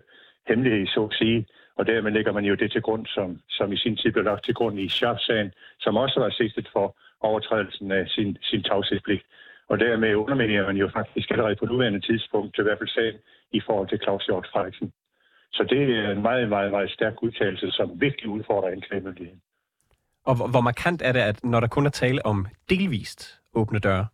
hemmelighed, 0.48 0.88
så 0.88 1.04
at 1.04 1.14
sige. 1.14 1.48
Og 1.78 1.88
dermed 1.88 2.12
lægger 2.12 2.32
man 2.32 2.46
jo 2.46 2.56
det 2.56 2.72
til 2.72 2.82
grund, 2.82 3.06
som, 3.06 3.40
som 3.50 3.72
i 3.72 3.78
sin 3.78 3.98
tid 3.98 4.12
blev 4.12 4.24
lagt 4.24 4.46
til 4.46 4.54
grund 4.54 4.80
i 4.80 4.90
Schaff-sagen, 4.90 5.52
som 5.80 5.98
også 5.98 6.20
var 6.20 6.30
sigtet 6.30 6.70
for 6.74 6.98
overtrædelsen 7.22 7.92
af 7.92 8.08
sin, 8.08 8.38
sin 8.42 8.64
tavshedspligt. 8.64 9.24
Og 9.70 9.80
dermed 9.80 10.16
underminerer 10.16 10.66
man 10.66 10.78
jo 10.78 10.90
faktisk 10.94 11.32
allerede 11.32 11.56
på 11.56 11.66
nuværende 11.66 12.00
tidspunkt, 12.00 12.60
i 12.60 12.62
hvert 12.62 12.78
fald 12.78 12.90
sagen, 12.90 13.20
i 13.52 13.62
forhold 13.66 13.90
til 13.90 14.00
Claus 14.04 14.26
Hjort 14.26 14.48
Frederiksen. 14.54 14.92
Så 15.54 15.64
det 15.64 15.82
er 16.00 16.12
en 16.12 16.22
meget, 16.22 16.50
meget, 16.50 16.72
meget 16.72 16.92
stærk 16.92 17.24
udtalelse, 17.24 17.72
som 17.72 18.02
virkelig 18.02 18.30
udfordrer 18.30 18.72
anklagemyndigheden. 18.72 19.42
Og 20.26 20.36
hvor, 20.36 20.48
hvor 20.48 20.62
markant 20.62 21.02
er 21.02 21.12
det, 21.12 21.20
at 21.20 21.44
når 21.44 21.60
der 21.60 21.68
kun 21.68 21.86
er 21.86 21.90
tale 21.90 22.26
om 22.26 22.48
delvist 22.70 23.42
åbne 23.54 23.80
døre? 23.80 24.08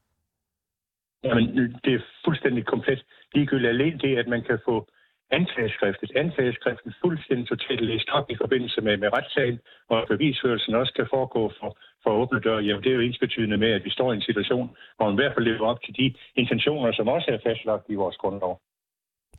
Jamen, 1.24 1.46
det 1.84 1.94
er 1.94 2.00
fuldstændig 2.26 2.66
komplet 2.66 3.06
ligegyldigt 3.34 3.70
alene 3.70 3.98
det, 3.98 4.18
at 4.18 4.28
man 4.28 4.44
kan 4.44 4.60
få 4.66 4.88
anklageskriftet, 5.32 6.12
anklageskriften 6.16 6.94
fuldstændig 7.04 7.48
totalt 7.48 7.86
læst 7.90 8.10
op 8.10 8.28
i 8.30 8.36
forbindelse 8.42 8.82
med, 8.82 8.98
med 8.98 9.10
retssagen, 9.18 9.60
og 9.90 9.98
at 10.02 10.08
bevisførelsen 10.08 10.74
også 10.76 10.94
kan 10.94 11.08
foregå 11.14 11.52
for, 11.60 11.78
for 12.04 12.12
åbne 12.22 12.40
døre. 12.40 12.62
Jamen, 12.68 12.84
det 12.84 12.92
er 12.92 12.96
jo 12.96 13.02
ensbetydende 13.02 13.58
med, 13.58 13.72
at 13.78 13.86
vi 13.86 13.90
står 13.90 14.14
i 14.14 14.16
en 14.16 14.22
situation, 14.30 14.68
hvor 14.96 15.06
man 15.06 15.14
i 15.14 15.22
hvert 15.22 15.34
fald 15.36 15.46
lever 15.46 15.68
op 15.72 15.82
til 15.86 15.94
de 16.02 16.08
intentioner, 16.36 16.92
som 16.94 17.08
også 17.08 17.28
er 17.32 17.50
fastlagt 17.50 17.86
i 17.90 17.96
vores 17.96 18.18
grundlov. 18.18 18.62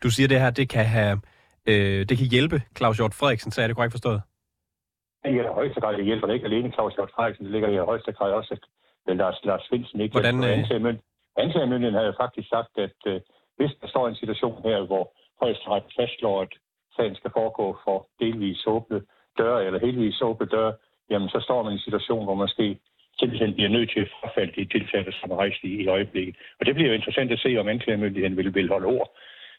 Du 0.03 0.11
siger, 0.11 0.29
det 0.29 0.41
her 0.41 0.51
det 0.51 0.69
kan, 0.69 0.85
have, 0.85 1.21
øh, 1.69 2.01
det 2.09 2.19
kan 2.19 2.27
hjælpe 2.35 2.63
Claus 2.77 2.97
Hjort 2.97 3.15
Frederiksen, 3.15 3.51
så 3.53 3.63
er 3.63 3.67
det 3.67 3.77
korrekt 3.77 3.93
forstået? 3.93 4.21
Ja, 5.25 5.31
i 5.31 5.55
højeste 5.61 5.81
grad 5.81 5.97
det 5.97 6.05
hjælper 6.05 6.27
det 6.27 6.35
ikke 6.35 6.47
alene 6.47 6.73
Claus 6.73 6.95
Hjort 6.95 7.11
Frederiksen, 7.15 7.45
det 7.45 7.53
ligger 7.53 7.69
i 7.69 7.77
højeste 7.77 8.13
grad 8.13 8.33
også, 8.33 8.57
at 9.09 9.17
Lars, 9.17 9.45
Lars 9.45 9.63
Svendsen 9.69 10.01
ikke 10.01 10.13
Hvordan, 10.13 10.45
øh... 10.45 10.59
anklagemyndigheden. 10.59 11.03
Anklagemyndigheden 11.37 12.01
havde 12.03 12.21
faktisk 12.21 12.49
sagt, 12.49 12.73
at 12.79 12.99
øh, 13.07 13.21
hvis 13.57 13.73
der 13.81 13.89
står 13.89 14.09
en 14.09 14.15
situation 14.15 14.63
her, 14.63 14.81
hvor 14.87 15.05
højesteret 15.43 15.83
fastslår, 15.99 16.43
at 16.43 16.53
sagen 16.97 17.15
skal 17.15 17.31
foregå 17.39 17.79
for 17.85 18.09
delvis 18.21 18.67
åbne 18.67 19.01
døre 19.39 19.67
eller 19.67 19.81
helvis 19.87 20.23
åbne 20.23 20.47
døre, 20.47 20.73
jamen 21.11 21.29
så 21.29 21.41
står 21.41 21.63
man 21.63 21.73
i 21.73 21.75
en 21.75 21.87
situation, 21.87 22.25
hvor 22.25 22.35
måske 22.35 22.79
simpelthen 23.19 23.55
bliver 23.55 23.69
nødt 23.69 23.91
til 23.91 24.01
at 24.01 24.13
frafalde 24.21 24.53
de 24.59 24.65
tiltalte, 24.65 25.13
som 25.13 25.31
er 25.31 25.37
rejst 25.37 25.63
i, 25.63 25.73
i 25.83 25.87
øjeblikket. 25.87 26.37
Og 26.61 26.67
det 26.67 26.75
bliver 26.75 26.89
jo 26.89 26.95
interessant 26.95 27.33
at 27.33 27.41
se, 27.41 27.57
om 27.57 27.69
anklagemyndigheden 27.69 28.37
vil, 28.37 28.55
vil 28.55 28.69
holde 28.69 28.87
ord. 28.87 29.09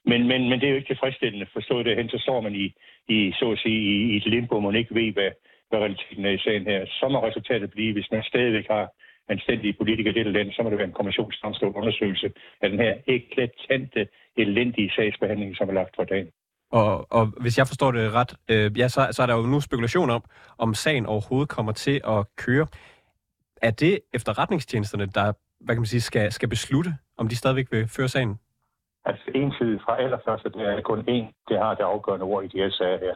Men, 0.05 0.27
men, 0.27 0.49
men 0.49 0.59
det 0.59 0.65
er 0.65 0.69
jo 0.69 0.75
ikke 0.75 0.93
tilfredsstillende. 0.93 1.47
Forstået 1.53 1.85
det 1.85 1.95
hen, 1.95 2.09
så 2.09 2.17
står 2.19 2.41
man 2.41 2.55
i, 2.55 2.65
i 3.07 3.31
så 3.39 3.51
at 3.51 3.59
sige, 3.59 3.79
i, 3.93 4.13
i 4.13 4.17
et 4.17 4.25
limbo, 4.25 4.59
man 4.59 4.75
ikke 4.75 4.95
ved, 4.95 5.11
hvad, 5.13 5.31
hvad 5.69 5.79
realiteten 5.79 6.25
er 6.25 6.29
i 6.29 6.37
sagen 6.37 6.65
her. 6.71 6.85
Så 6.85 7.07
må 7.11 7.27
resultatet 7.27 7.71
blive, 7.71 7.93
hvis 7.93 8.11
man 8.11 8.23
stadigvæk 8.23 8.67
har 8.67 8.85
anstændige 9.29 9.73
politikere 9.73 10.13
i 10.13 10.17
dette 10.17 10.31
land, 10.31 10.51
så 10.51 10.63
må 10.63 10.69
det 10.69 10.77
være 10.77 10.87
en 10.87 10.99
kommissionsdomstol 11.01 11.75
undersøgelse 11.75 12.31
af 12.61 12.69
den 12.69 12.79
her 12.79 12.93
eklatante, 13.07 14.07
elendige 14.37 14.91
sagsbehandling, 14.95 15.55
som 15.57 15.69
er 15.69 15.73
lagt 15.73 15.95
for 15.95 16.03
dagen. 16.03 16.29
Og, 16.71 17.11
og 17.11 17.25
hvis 17.41 17.57
jeg 17.57 17.67
forstår 17.67 17.91
det 17.91 18.13
ret, 18.13 18.31
øh, 18.51 18.79
ja, 18.79 18.87
så, 18.87 19.07
så 19.11 19.21
er 19.21 19.25
der 19.27 19.35
jo 19.35 19.41
nu 19.41 19.61
spekulation 19.61 20.09
om, 20.09 20.23
om 20.57 20.73
sagen 20.73 21.05
overhovedet 21.05 21.49
kommer 21.49 21.71
til 21.71 22.01
at 22.07 22.25
køre. 22.37 22.67
Er 23.61 23.71
det 23.71 23.99
efterretningstjenesterne, 24.13 25.05
der 25.05 25.33
hvad 25.59 25.75
kan 25.75 25.81
man 25.81 25.85
sige, 25.85 26.01
skal, 26.01 26.31
skal 26.31 26.49
beslutte, 26.49 26.91
om 27.17 27.27
de 27.27 27.35
stadigvæk 27.35 27.71
vil 27.71 27.87
føre 27.87 28.07
sagen? 28.07 28.39
Altså 29.05 29.23
entydigt 29.35 29.83
fra 29.83 30.01
allerførste, 30.03 30.49
det 30.49 30.61
er 30.61 30.81
kun 30.81 30.99
én, 30.99 31.25
det 31.49 31.57
har 31.57 31.75
det 31.75 31.83
afgørende 31.83 32.25
ord 32.25 32.43
i 32.43 32.47
de 32.47 32.57
her 32.57 32.69
sager 32.69 32.99
her. 32.99 33.15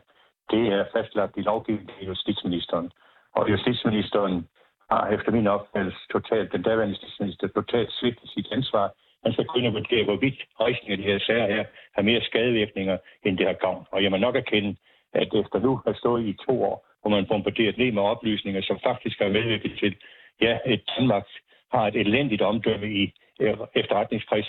Det 0.51 0.67
er 0.67 0.85
fastlagt 0.95 1.38
i 1.38 1.41
lovgivningen 1.41 1.95
af 2.01 2.07
justitsministeren. 2.07 2.91
Og 3.35 3.50
justitsministeren 3.51 4.47
har 4.91 5.07
efter 5.07 5.31
min 5.31 5.47
opfattelse 5.47 6.00
totalt, 6.12 6.51
den 6.51 6.62
daværende 6.62 6.95
justitsminister, 6.95 7.47
totalt 7.47 7.91
svigtet 7.91 8.29
sit 8.29 8.47
ansvar. 8.51 8.93
Han 9.23 9.33
skal 9.33 9.45
kunne 9.45 9.71
vurdere, 9.71 10.03
hvorvidt 10.03 10.39
rejsen 10.59 10.91
af 10.91 10.97
de 10.97 11.03
her 11.03 11.19
sager 11.19 11.47
her 11.55 11.65
har 11.95 12.01
mere 12.01 12.21
skadevirkninger, 12.21 12.97
end 13.23 13.38
det 13.38 13.47
har 13.47 13.53
gavn. 13.53 13.85
Og 13.91 14.03
jeg 14.03 14.12
må 14.12 14.17
nok 14.17 14.35
erkende, 14.35 14.75
at 15.13 15.27
efter 15.33 15.59
nu 15.59 15.81
har 15.85 15.93
stået 15.93 16.25
i 16.25 16.38
to 16.47 16.63
år, 16.63 16.88
hvor 17.01 17.09
man 17.09 17.25
bombarderet 17.27 17.77
ned 17.77 17.91
med 17.91 18.01
oplysninger, 18.01 18.62
som 18.62 18.79
faktisk 18.83 19.19
har 19.19 19.29
medvirket 19.29 19.79
til, 19.79 19.95
ja, 20.41 20.57
et 20.65 20.83
Danmark 20.97 21.27
har 21.73 21.88
et 21.88 21.95
elendigt 21.95 22.41
omdømme 22.41 22.88
i 23.01 23.13
øh, 23.39 23.57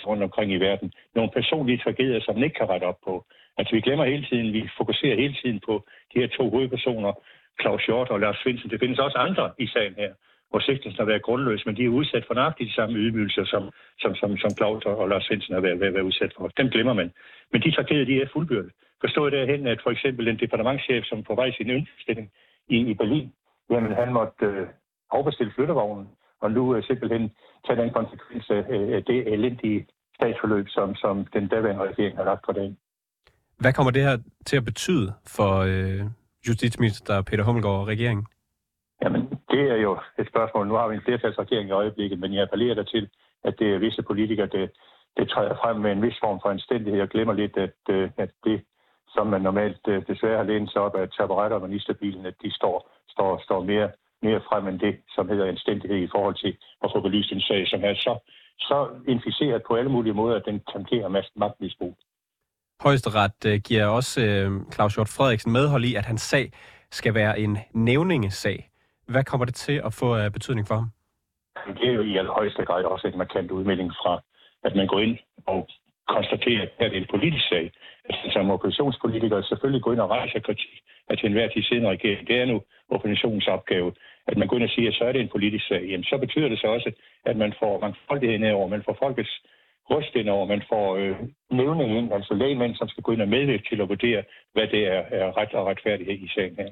rundt 0.09 0.23
omkring 0.23 0.51
i 0.51 0.57
verden. 0.57 0.93
Nogle 1.15 1.31
personlige 1.31 1.81
tragedier, 1.83 2.21
som 2.21 2.35
man 2.35 2.43
ikke 2.43 2.55
kan 2.55 2.69
rette 2.69 2.85
op 2.85 2.99
på. 3.03 3.25
Altså 3.57 3.75
vi 3.75 3.81
glemmer 3.81 4.05
hele 4.05 4.25
tiden, 4.29 4.53
vi 4.53 4.69
fokuserer 4.77 5.15
hele 5.15 5.35
tiden 5.41 5.59
på 5.67 5.85
de 6.13 6.19
her 6.19 6.27
to 6.27 6.49
hovedpersoner, 6.49 7.13
Claus 7.61 7.85
Hjort 7.85 8.09
og 8.09 8.19
Lars 8.19 8.37
Svendsen. 8.37 8.69
Det 8.69 8.79
findes 8.79 8.99
også 8.99 9.17
andre 9.17 9.51
i 9.59 9.67
sagen 9.67 9.95
her 9.97 10.13
hvor 10.55 10.59
sigtelsen 10.59 11.01
har 11.01 11.11
været 11.11 11.27
grundløs, 11.27 11.65
men 11.65 11.75
de 11.77 11.85
er 11.85 11.97
udsat 11.99 12.23
for 12.27 12.33
nøjagtigt 12.33 12.69
de 12.69 12.73
samme 12.73 12.95
ydmygelser, 12.97 13.45
som, 13.45 13.63
som, 14.01 14.15
som, 14.15 14.37
som 14.37 14.51
Claus 14.57 14.85
og 14.85 15.09
Lars 15.09 15.23
Svendsen 15.23 15.53
har 15.53 15.61
været, 15.61 15.79
været, 15.79 15.93
været 15.93 16.09
udsat 16.11 16.33
for. 16.37 16.47
Dem 16.47 16.69
glemmer 16.69 16.93
man. 16.93 17.11
Men 17.51 17.61
de 17.61 17.71
tragedier, 17.71 18.05
de 18.05 18.21
er 18.21 18.27
fuldbyrdet. 18.33 18.71
Forstået 19.01 19.33
derhen, 19.33 19.67
at 19.67 19.79
for 19.83 19.91
eksempel 19.91 20.27
en 20.27 20.39
departementschef, 20.39 21.05
som 21.05 21.23
på 21.23 21.35
vej 21.35 21.51
sin 21.51 21.69
indstilling 21.69 22.31
i, 22.69 22.77
i 22.91 22.93
Berlin, 22.93 23.33
jamen 23.71 23.91
han 23.91 24.13
måtte 24.13 24.45
øh, 24.45 24.67
afbestille 25.11 25.53
flyttevognen, 25.55 26.07
og 26.41 26.51
nu 26.51 26.75
øh, 26.75 26.83
simpelthen 26.83 27.31
tage 27.67 27.81
den 27.81 27.89
konsekvens 27.89 28.49
af 28.49 28.63
øh, 28.69 29.03
det 29.07 29.33
elendige 29.33 29.87
statsforløb, 30.15 30.67
som, 30.69 30.95
som 30.95 31.25
den 31.33 31.47
daværende 31.47 31.83
regering 31.89 32.17
har 32.17 32.25
lagt 32.25 32.45
på 32.45 32.51
dagen. 32.51 32.77
Hvad 33.59 33.73
kommer 33.73 33.91
det 33.91 34.01
her 34.01 34.17
til 34.45 34.57
at 34.57 34.65
betyde 34.65 35.13
for 35.27 35.51
øh, 35.59 36.01
justitsminister 36.47 37.21
Peter 37.21 37.43
Hummelgaard 37.43 37.79
og 37.79 37.87
regeringen? 37.87 38.25
Jamen, 39.03 39.21
det 39.49 39.63
er 39.71 39.75
jo 39.75 39.97
et 40.19 40.27
spørgsmål. 40.27 40.67
Nu 40.67 40.73
har 40.73 40.87
vi 40.87 40.95
en 40.95 41.01
flertalsregering 41.05 41.69
i 41.69 41.71
øjeblikket, 41.71 42.19
men 42.19 42.33
jeg 42.33 42.41
appellerer 42.43 42.75
der 42.75 42.83
til, 42.83 43.09
at 43.43 43.55
det 43.59 43.67
er 43.73 43.77
visse 43.77 44.03
politikere, 44.03 44.47
det, 44.47 44.71
det 45.17 45.29
træder 45.29 45.55
frem 45.55 45.77
med 45.81 45.91
en 45.91 46.01
vis 46.01 46.17
form 46.23 46.39
for 46.41 46.49
anstændighed 46.49 47.01
og 47.01 47.09
glemmer 47.09 47.33
lidt, 47.33 47.57
at, 47.57 47.79
øh, 47.89 48.09
at 48.17 48.31
det, 48.43 48.61
som 49.15 49.27
man 49.27 49.41
normalt 49.41 49.83
øh, 49.87 50.07
desværre 50.07 50.37
har 50.37 50.43
lænet 50.43 50.71
sig 50.71 50.81
op 50.81 50.95
af 50.95 51.09
taburetter 51.09 51.57
og 51.57 51.67
ministerbilen, 51.69 52.25
at 52.25 52.35
de 52.43 52.55
står, 52.55 52.91
står, 53.09 53.41
står 53.43 53.63
mere, 53.63 53.89
mere 54.21 54.41
frem 54.49 54.67
end 54.67 54.79
det, 54.79 54.95
som 55.15 55.29
hedder 55.29 55.45
anstændighed 55.45 55.97
i 55.97 56.11
forhold 56.15 56.35
til 56.35 56.57
at 56.83 56.91
få 56.93 57.01
belyst 57.01 57.31
en 57.31 57.41
sag, 57.41 57.67
som 57.67 57.81
er 57.83 57.93
så, 57.93 58.13
så 58.59 58.77
inficeret 59.07 59.63
på 59.67 59.75
alle 59.75 59.91
mulige 59.91 60.13
måder, 60.13 60.35
at 60.35 60.45
den 60.45 60.59
tangerer 60.73 61.23
magtmisbrug. 61.35 61.95
Højesteret 62.81 63.45
øh, 63.45 63.59
giver 63.67 63.85
også 63.85 64.21
øh, 64.21 64.51
Claus 64.73 64.95
Hjort 64.95 65.09
Frederiksen 65.17 65.51
medhold 65.51 65.83
i, 65.85 65.95
at 65.95 66.05
hans 66.05 66.21
sag 66.21 66.51
skal 66.91 67.13
være 67.13 67.39
en 67.39 67.57
nævningesag. 67.73 68.69
Hvad 69.07 69.23
kommer 69.23 69.45
det 69.45 69.55
til 69.55 69.81
at 69.85 69.93
få 69.93 70.15
af 70.15 70.33
betydning 70.33 70.67
for 70.67 70.75
ham? 70.75 70.89
Det 71.77 71.87
er 71.89 71.93
jo 71.93 72.01
i 72.01 72.17
allerhøjeste 72.17 72.65
grad 72.65 72.83
også 72.83 73.07
en 73.07 73.17
markant 73.17 73.51
udmelding 73.51 73.91
fra, 74.01 74.21
at 74.63 74.75
man 74.75 74.87
går 74.87 74.99
ind 74.99 75.17
og 75.47 75.67
konstaterer, 76.07 76.61
at 76.61 76.91
det 76.91 76.97
er 76.97 77.01
en 77.01 77.13
politisk 77.15 77.47
sag. 77.49 77.71
At 78.09 78.15
som 78.33 78.51
oppositionspolitiker 78.51 79.41
selvfølgelig 79.41 79.83
går 79.83 79.93
ind 79.93 80.01
og 80.01 80.09
rejser 80.09 80.39
kritik 80.39 80.73
af 81.09 81.17
til 81.17 81.25
enhver 81.27 81.47
tid 81.49 81.63
siden 81.63 81.87
regering. 81.87 82.27
Det 82.27 82.35
er 82.41 82.45
nu 82.45 82.61
oppositionens 82.89 83.47
opgave, 83.47 83.93
at 84.27 84.37
man 84.37 84.47
går 84.47 84.55
ind 84.55 84.63
og 84.63 84.69
siger, 84.69 84.89
at 84.89 84.95
så 84.95 85.03
er 85.03 85.11
det 85.11 85.21
en 85.21 85.35
politisk 85.35 85.67
sag. 85.67 85.83
Jamen, 85.89 86.03
så 86.03 86.17
betyder 86.17 86.49
det 86.49 86.59
så 86.59 86.67
også, 86.67 86.91
at 87.25 87.37
man 87.37 87.53
får 87.59 87.79
mangfoldighed 87.79 88.37
nedover, 88.39 88.67
man 88.67 88.83
får 88.85 88.97
folkets 89.03 89.33
ryst 89.91 90.15
ind 90.15 90.29
over, 90.29 90.45
man 90.47 90.63
får 90.69 90.95
øh, 90.95 91.15
nævning 91.51 91.97
ind, 91.97 92.13
altså 92.13 92.33
lægemænd, 92.33 92.75
som 92.75 92.87
skal 92.87 93.03
gå 93.03 93.11
ind 93.11 93.21
og 93.21 93.27
medvirke 93.27 93.67
til 93.69 93.81
at 93.81 93.89
vurdere, 93.89 94.23
hvad 94.53 94.67
det 94.67 94.87
er, 94.87 95.01
er 95.19 95.37
ret 95.37 95.53
og 95.53 95.65
retfærdighed 95.65 96.13
i 96.13 96.27
sagen 96.27 96.55
her. 96.55 96.71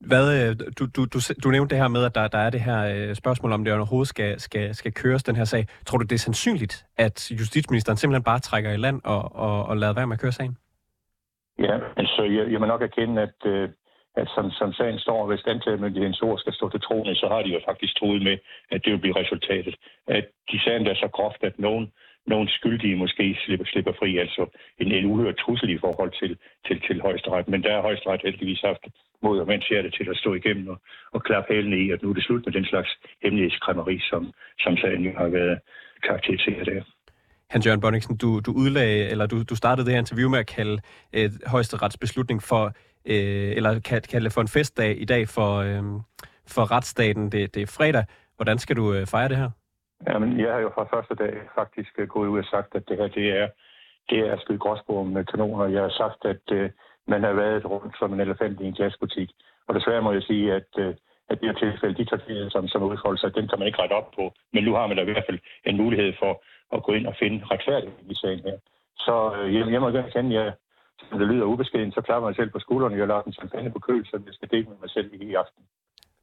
Hvad, 0.00 0.26
øh, 0.40 0.56
du, 0.78 0.86
du, 0.96 1.04
du, 1.04 1.18
du 1.44 1.50
nævnte 1.50 1.74
det 1.74 1.82
her 1.82 1.88
med, 1.88 2.04
at 2.04 2.14
der, 2.14 2.28
der 2.28 2.38
er 2.38 2.50
det 2.50 2.60
her 2.60 2.80
øh, 2.94 3.14
spørgsmål, 3.14 3.52
om 3.52 3.64
det 3.64 3.74
overhovedet 3.74 4.08
skal, 4.08 4.40
skal, 4.40 4.74
skal 4.74 4.92
køres, 4.92 5.22
den 5.22 5.36
her 5.36 5.44
sag. 5.44 5.66
Tror 5.86 5.98
du, 5.98 6.04
det 6.04 6.14
er 6.14 6.18
sandsynligt, 6.18 6.86
at 6.96 7.30
justitsministeren 7.30 7.96
simpelthen 7.96 8.24
bare 8.24 8.38
trækker 8.38 8.72
i 8.72 8.76
land 8.76 9.00
og, 9.04 9.36
og, 9.36 9.66
og 9.66 9.76
lader 9.76 9.94
være 9.94 10.06
med 10.06 10.16
at 10.16 10.20
køre 10.20 10.32
sagen? 10.32 10.56
Ja, 11.58 11.78
altså 11.96 12.22
jeg, 12.22 12.52
jeg 12.52 12.60
må 12.60 12.66
nok 12.66 12.82
erkende, 12.82 13.22
at, 13.22 13.38
øh, 13.46 13.68
at 14.16 14.28
som, 14.34 14.50
som 14.50 14.72
sagen 14.72 14.98
står, 14.98 15.26
hvis 15.26 15.46
anklagemyndighedens 15.46 16.22
ord 16.22 16.38
skal 16.38 16.52
stå 16.52 16.68
til 16.68 16.80
troende, 16.80 17.14
så 17.14 17.26
har 17.28 17.42
de 17.42 17.50
jo 17.56 17.60
faktisk 17.68 17.96
troet 17.96 18.22
med, 18.22 18.36
at 18.70 18.80
det 18.84 18.92
vil 18.92 18.98
blive 19.04 19.20
resultatet. 19.22 19.74
At 20.08 20.24
de 20.50 20.60
sagen 20.64 20.86
er 20.86 20.94
så 20.94 21.08
groft, 21.12 21.42
at 21.42 21.58
nogen, 21.58 21.92
nogen 22.26 22.48
skyldige 22.48 22.96
måske 22.96 23.38
slipper, 23.44 23.66
slipper 23.66 23.92
fri, 23.98 24.18
altså 24.18 24.42
en, 24.78 24.92
en 24.92 25.04
uhørt 25.04 25.36
trussel 25.36 25.70
i 25.70 25.78
forhold 25.78 26.12
til, 26.20 26.38
til, 26.66 26.80
til 26.86 27.00
højesteret. 27.00 27.48
Men 27.48 27.62
der 27.62 27.72
har 27.74 27.82
højesteret 27.82 28.20
heldigvis 28.24 28.60
haft 28.60 28.84
mod, 29.22 29.38
og 29.40 29.46
man 29.46 29.62
ser 29.62 29.82
det 29.82 29.94
til 29.94 30.10
at 30.10 30.16
stå 30.16 30.34
igennem 30.34 30.68
og, 30.68 30.78
og 31.12 31.22
klappe 31.22 31.54
hælene 31.54 31.78
i, 31.84 31.90
at 31.90 32.02
nu 32.02 32.10
er 32.10 32.14
det 32.14 32.24
slut 32.24 32.46
med 32.46 32.52
den 32.52 32.64
slags 32.64 32.90
hemmelighedskræmmeri, 33.22 34.00
som, 34.10 34.32
som 34.60 34.76
sagen 34.76 35.16
har 35.16 35.28
været 35.28 35.58
karakteriseret 36.06 36.68
af. 36.68 36.82
Hans 37.50 37.66
Jørgen 37.66 37.80
Bonningsen, 37.80 38.16
du, 38.16 38.40
du 38.40 38.52
udlagde, 38.52 39.08
eller 39.10 39.26
du, 39.26 39.42
du 39.42 39.56
startede 39.56 39.86
det 39.86 39.92
her 39.92 39.98
interview 39.98 40.28
med 40.30 40.38
at 40.38 40.46
kalde 40.46 40.78
et 41.12 41.32
højesterets 41.46 41.96
beslutning 41.96 42.42
for, 42.42 42.72
øh, 43.06 43.56
eller 43.56 43.80
kalde 43.80 44.24
det 44.24 44.32
for 44.32 44.40
en 44.40 44.48
festdag 44.48 45.00
i 45.00 45.04
dag 45.04 45.28
for, 45.28 45.52
øh, 45.56 45.82
for 46.46 46.70
retsstaten. 46.70 47.32
Det, 47.32 47.54
det 47.54 47.62
er 47.62 47.66
fredag. 47.78 48.04
Hvordan 48.36 48.58
skal 48.58 48.76
du 48.76 48.94
øh, 48.94 49.06
fejre 49.06 49.28
det 49.28 49.36
her? 49.36 49.50
Jamen, 50.08 50.40
jeg 50.40 50.52
har 50.52 50.60
jo 50.60 50.70
fra 50.74 50.88
første 50.94 51.14
dag 51.14 51.34
faktisk 51.54 51.92
øh, 51.98 52.08
gået 52.08 52.28
ud 52.28 52.38
og 52.38 52.44
sagt, 52.44 52.74
at 52.74 52.88
det 52.88 52.96
her 52.96 53.08
det 53.08 53.28
er, 53.40 53.48
det 54.10 54.18
er 54.18 54.36
skyde 54.38 54.58
gråsbord 54.58 55.06
med 55.06 55.24
kanoner. 55.24 55.66
Jeg 55.66 55.82
har 55.82 55.94
sagt, 56.02 56.24
at 56.24 56.44
øh, 56.52 56.70
man 57.06 57.22
har 57.22 57.32
været 57.32 57.64
rundt 57.64 57.98
som 57.98 58.12
en 58.12 58.20
elefant 58.20 58.60
i 58.60 58.64
en 58.64 58.76
jazzbutik. 58.78 59.30
Og 59.68 59.74
desværre 59.74 60.02
må 60.02 60.12
jeg 60.12 60.22
sige, 60.22 60.52
at, 60.52 60.70
øh, 60.78 60.94
at 61.30 61.40
det 61.40 61.48
her 61.48 61.58
tilfælde, 61.58 61.98
de 61.98 62.04
tragedier, 62.04 62.48
som, 62.50 62.68
som 62.68 62.82
udfolder 62.82 63.20
sig, 63.20 63.34
den 63.34 63.48
kan 63.48 63.58
man 63.58 63.66
ikke 63.68 63.82
rette 63.82 63.92
op 63.92 64.10
på. 64.16 64.32
Men 64.52 64.64
nu 64.64 64.74
har 64.74 64.86
man 64.86 64.96
da 64.96 65.02
i 65.02 65.04
hvert 65.04 65.28
fald 65.28 65.38
en 65.64 65.76
mulighed 65.76 66.12
for 66.18 66.42
at 66.74 66.82
gå 66.82 66.92
ind 66.92 67.06
og 67.06 67.14
finde 67.18 67.44
retfærdighed 67.50 68.10
i 68.10 68.14
sagen 68.14 68.40
her. 68.46 68.58
Så 68.98 69.14
øh, 69.38 69.54
jeg, 69.54 69.72
jeg 69.72 69.80
må 69.80 69.88
gerne 69.90 70.10
kende, 70.10 70.38
at 70.38 70.44
jeg, 70.44 70.52
som 71.08 71.18
det 71.18 71.28
lyder 71.28 71.44
ubeskeden, 71.44 71.92
så 71.92 72.00
klarer 72.00 72.20
mig 72.20 72.36
selv 72.36 72.50
på 72.50 72.58
skuldrene. 72.58 72.96
Jeg 72.96 73.08
lader 73.08 73.22
den 73.22 73.32
champagne 73.32 73.70
på 73.70 73.78
køl, 73.78 74.06
så 74.06 74.20
jeg 74.26 74.34
skal 74.34 74.48
dele 74.50 74.66
med 74.70 74.76
mig 74.80 74.90
selv 74.90 75.08
i 75.14 75.34
aften. 75.34 75.62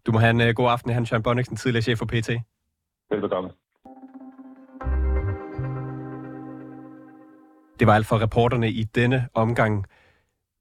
Du 0.06 0.12
må 0.12 0.20
have 0.20 0.30
en 0.30 0.42
uh, 0.42 0.56
god 0.56 0.70
aften, 0.70 0.92
Hans 0.92 1.12
Jørgen 1.12 1.24
Bonniksen, 1.24 1.58
tidligere 1.58 1.82
chef 1.82 1.98
for 1.98 2.06
PT. 2.06 2.30
Velbekomme. 3.12 3.50
Det 7.80 7.88
var 7.88 7.96
alt 7.96 8.08
for 8.08 8.22
reporterne 8.22 8.70
i 8.70 8.84
denne 8.84 9.28
omgang. 9.34 9.86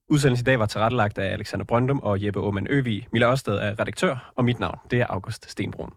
Udsendelsen 0.08 0.44
i 0.44 0.48
dag 0.50 0.58
var 0.58 0.66
tilrettelagt 0.66 1.18
af 1.18 1.32
Alexander 1.32 1.64
Brøndum 1.64 2.00
og 2.02 2.24
Jeppe 2.24 2.40
Aumann 2.40 2.66
Øvig. 2.70 3.08
Mille 3.12 3.30
Ørsted 3.30 3.54
er 3.54 3.80
redaktør, 3.80 4.32
og 4.36 4.44
mit 4.44 4.60
navn 4.60 4.78
det 4.90 5.00
er 5.00 5.06
August 5.06 5.50
Stenbrun. 5.50 5.92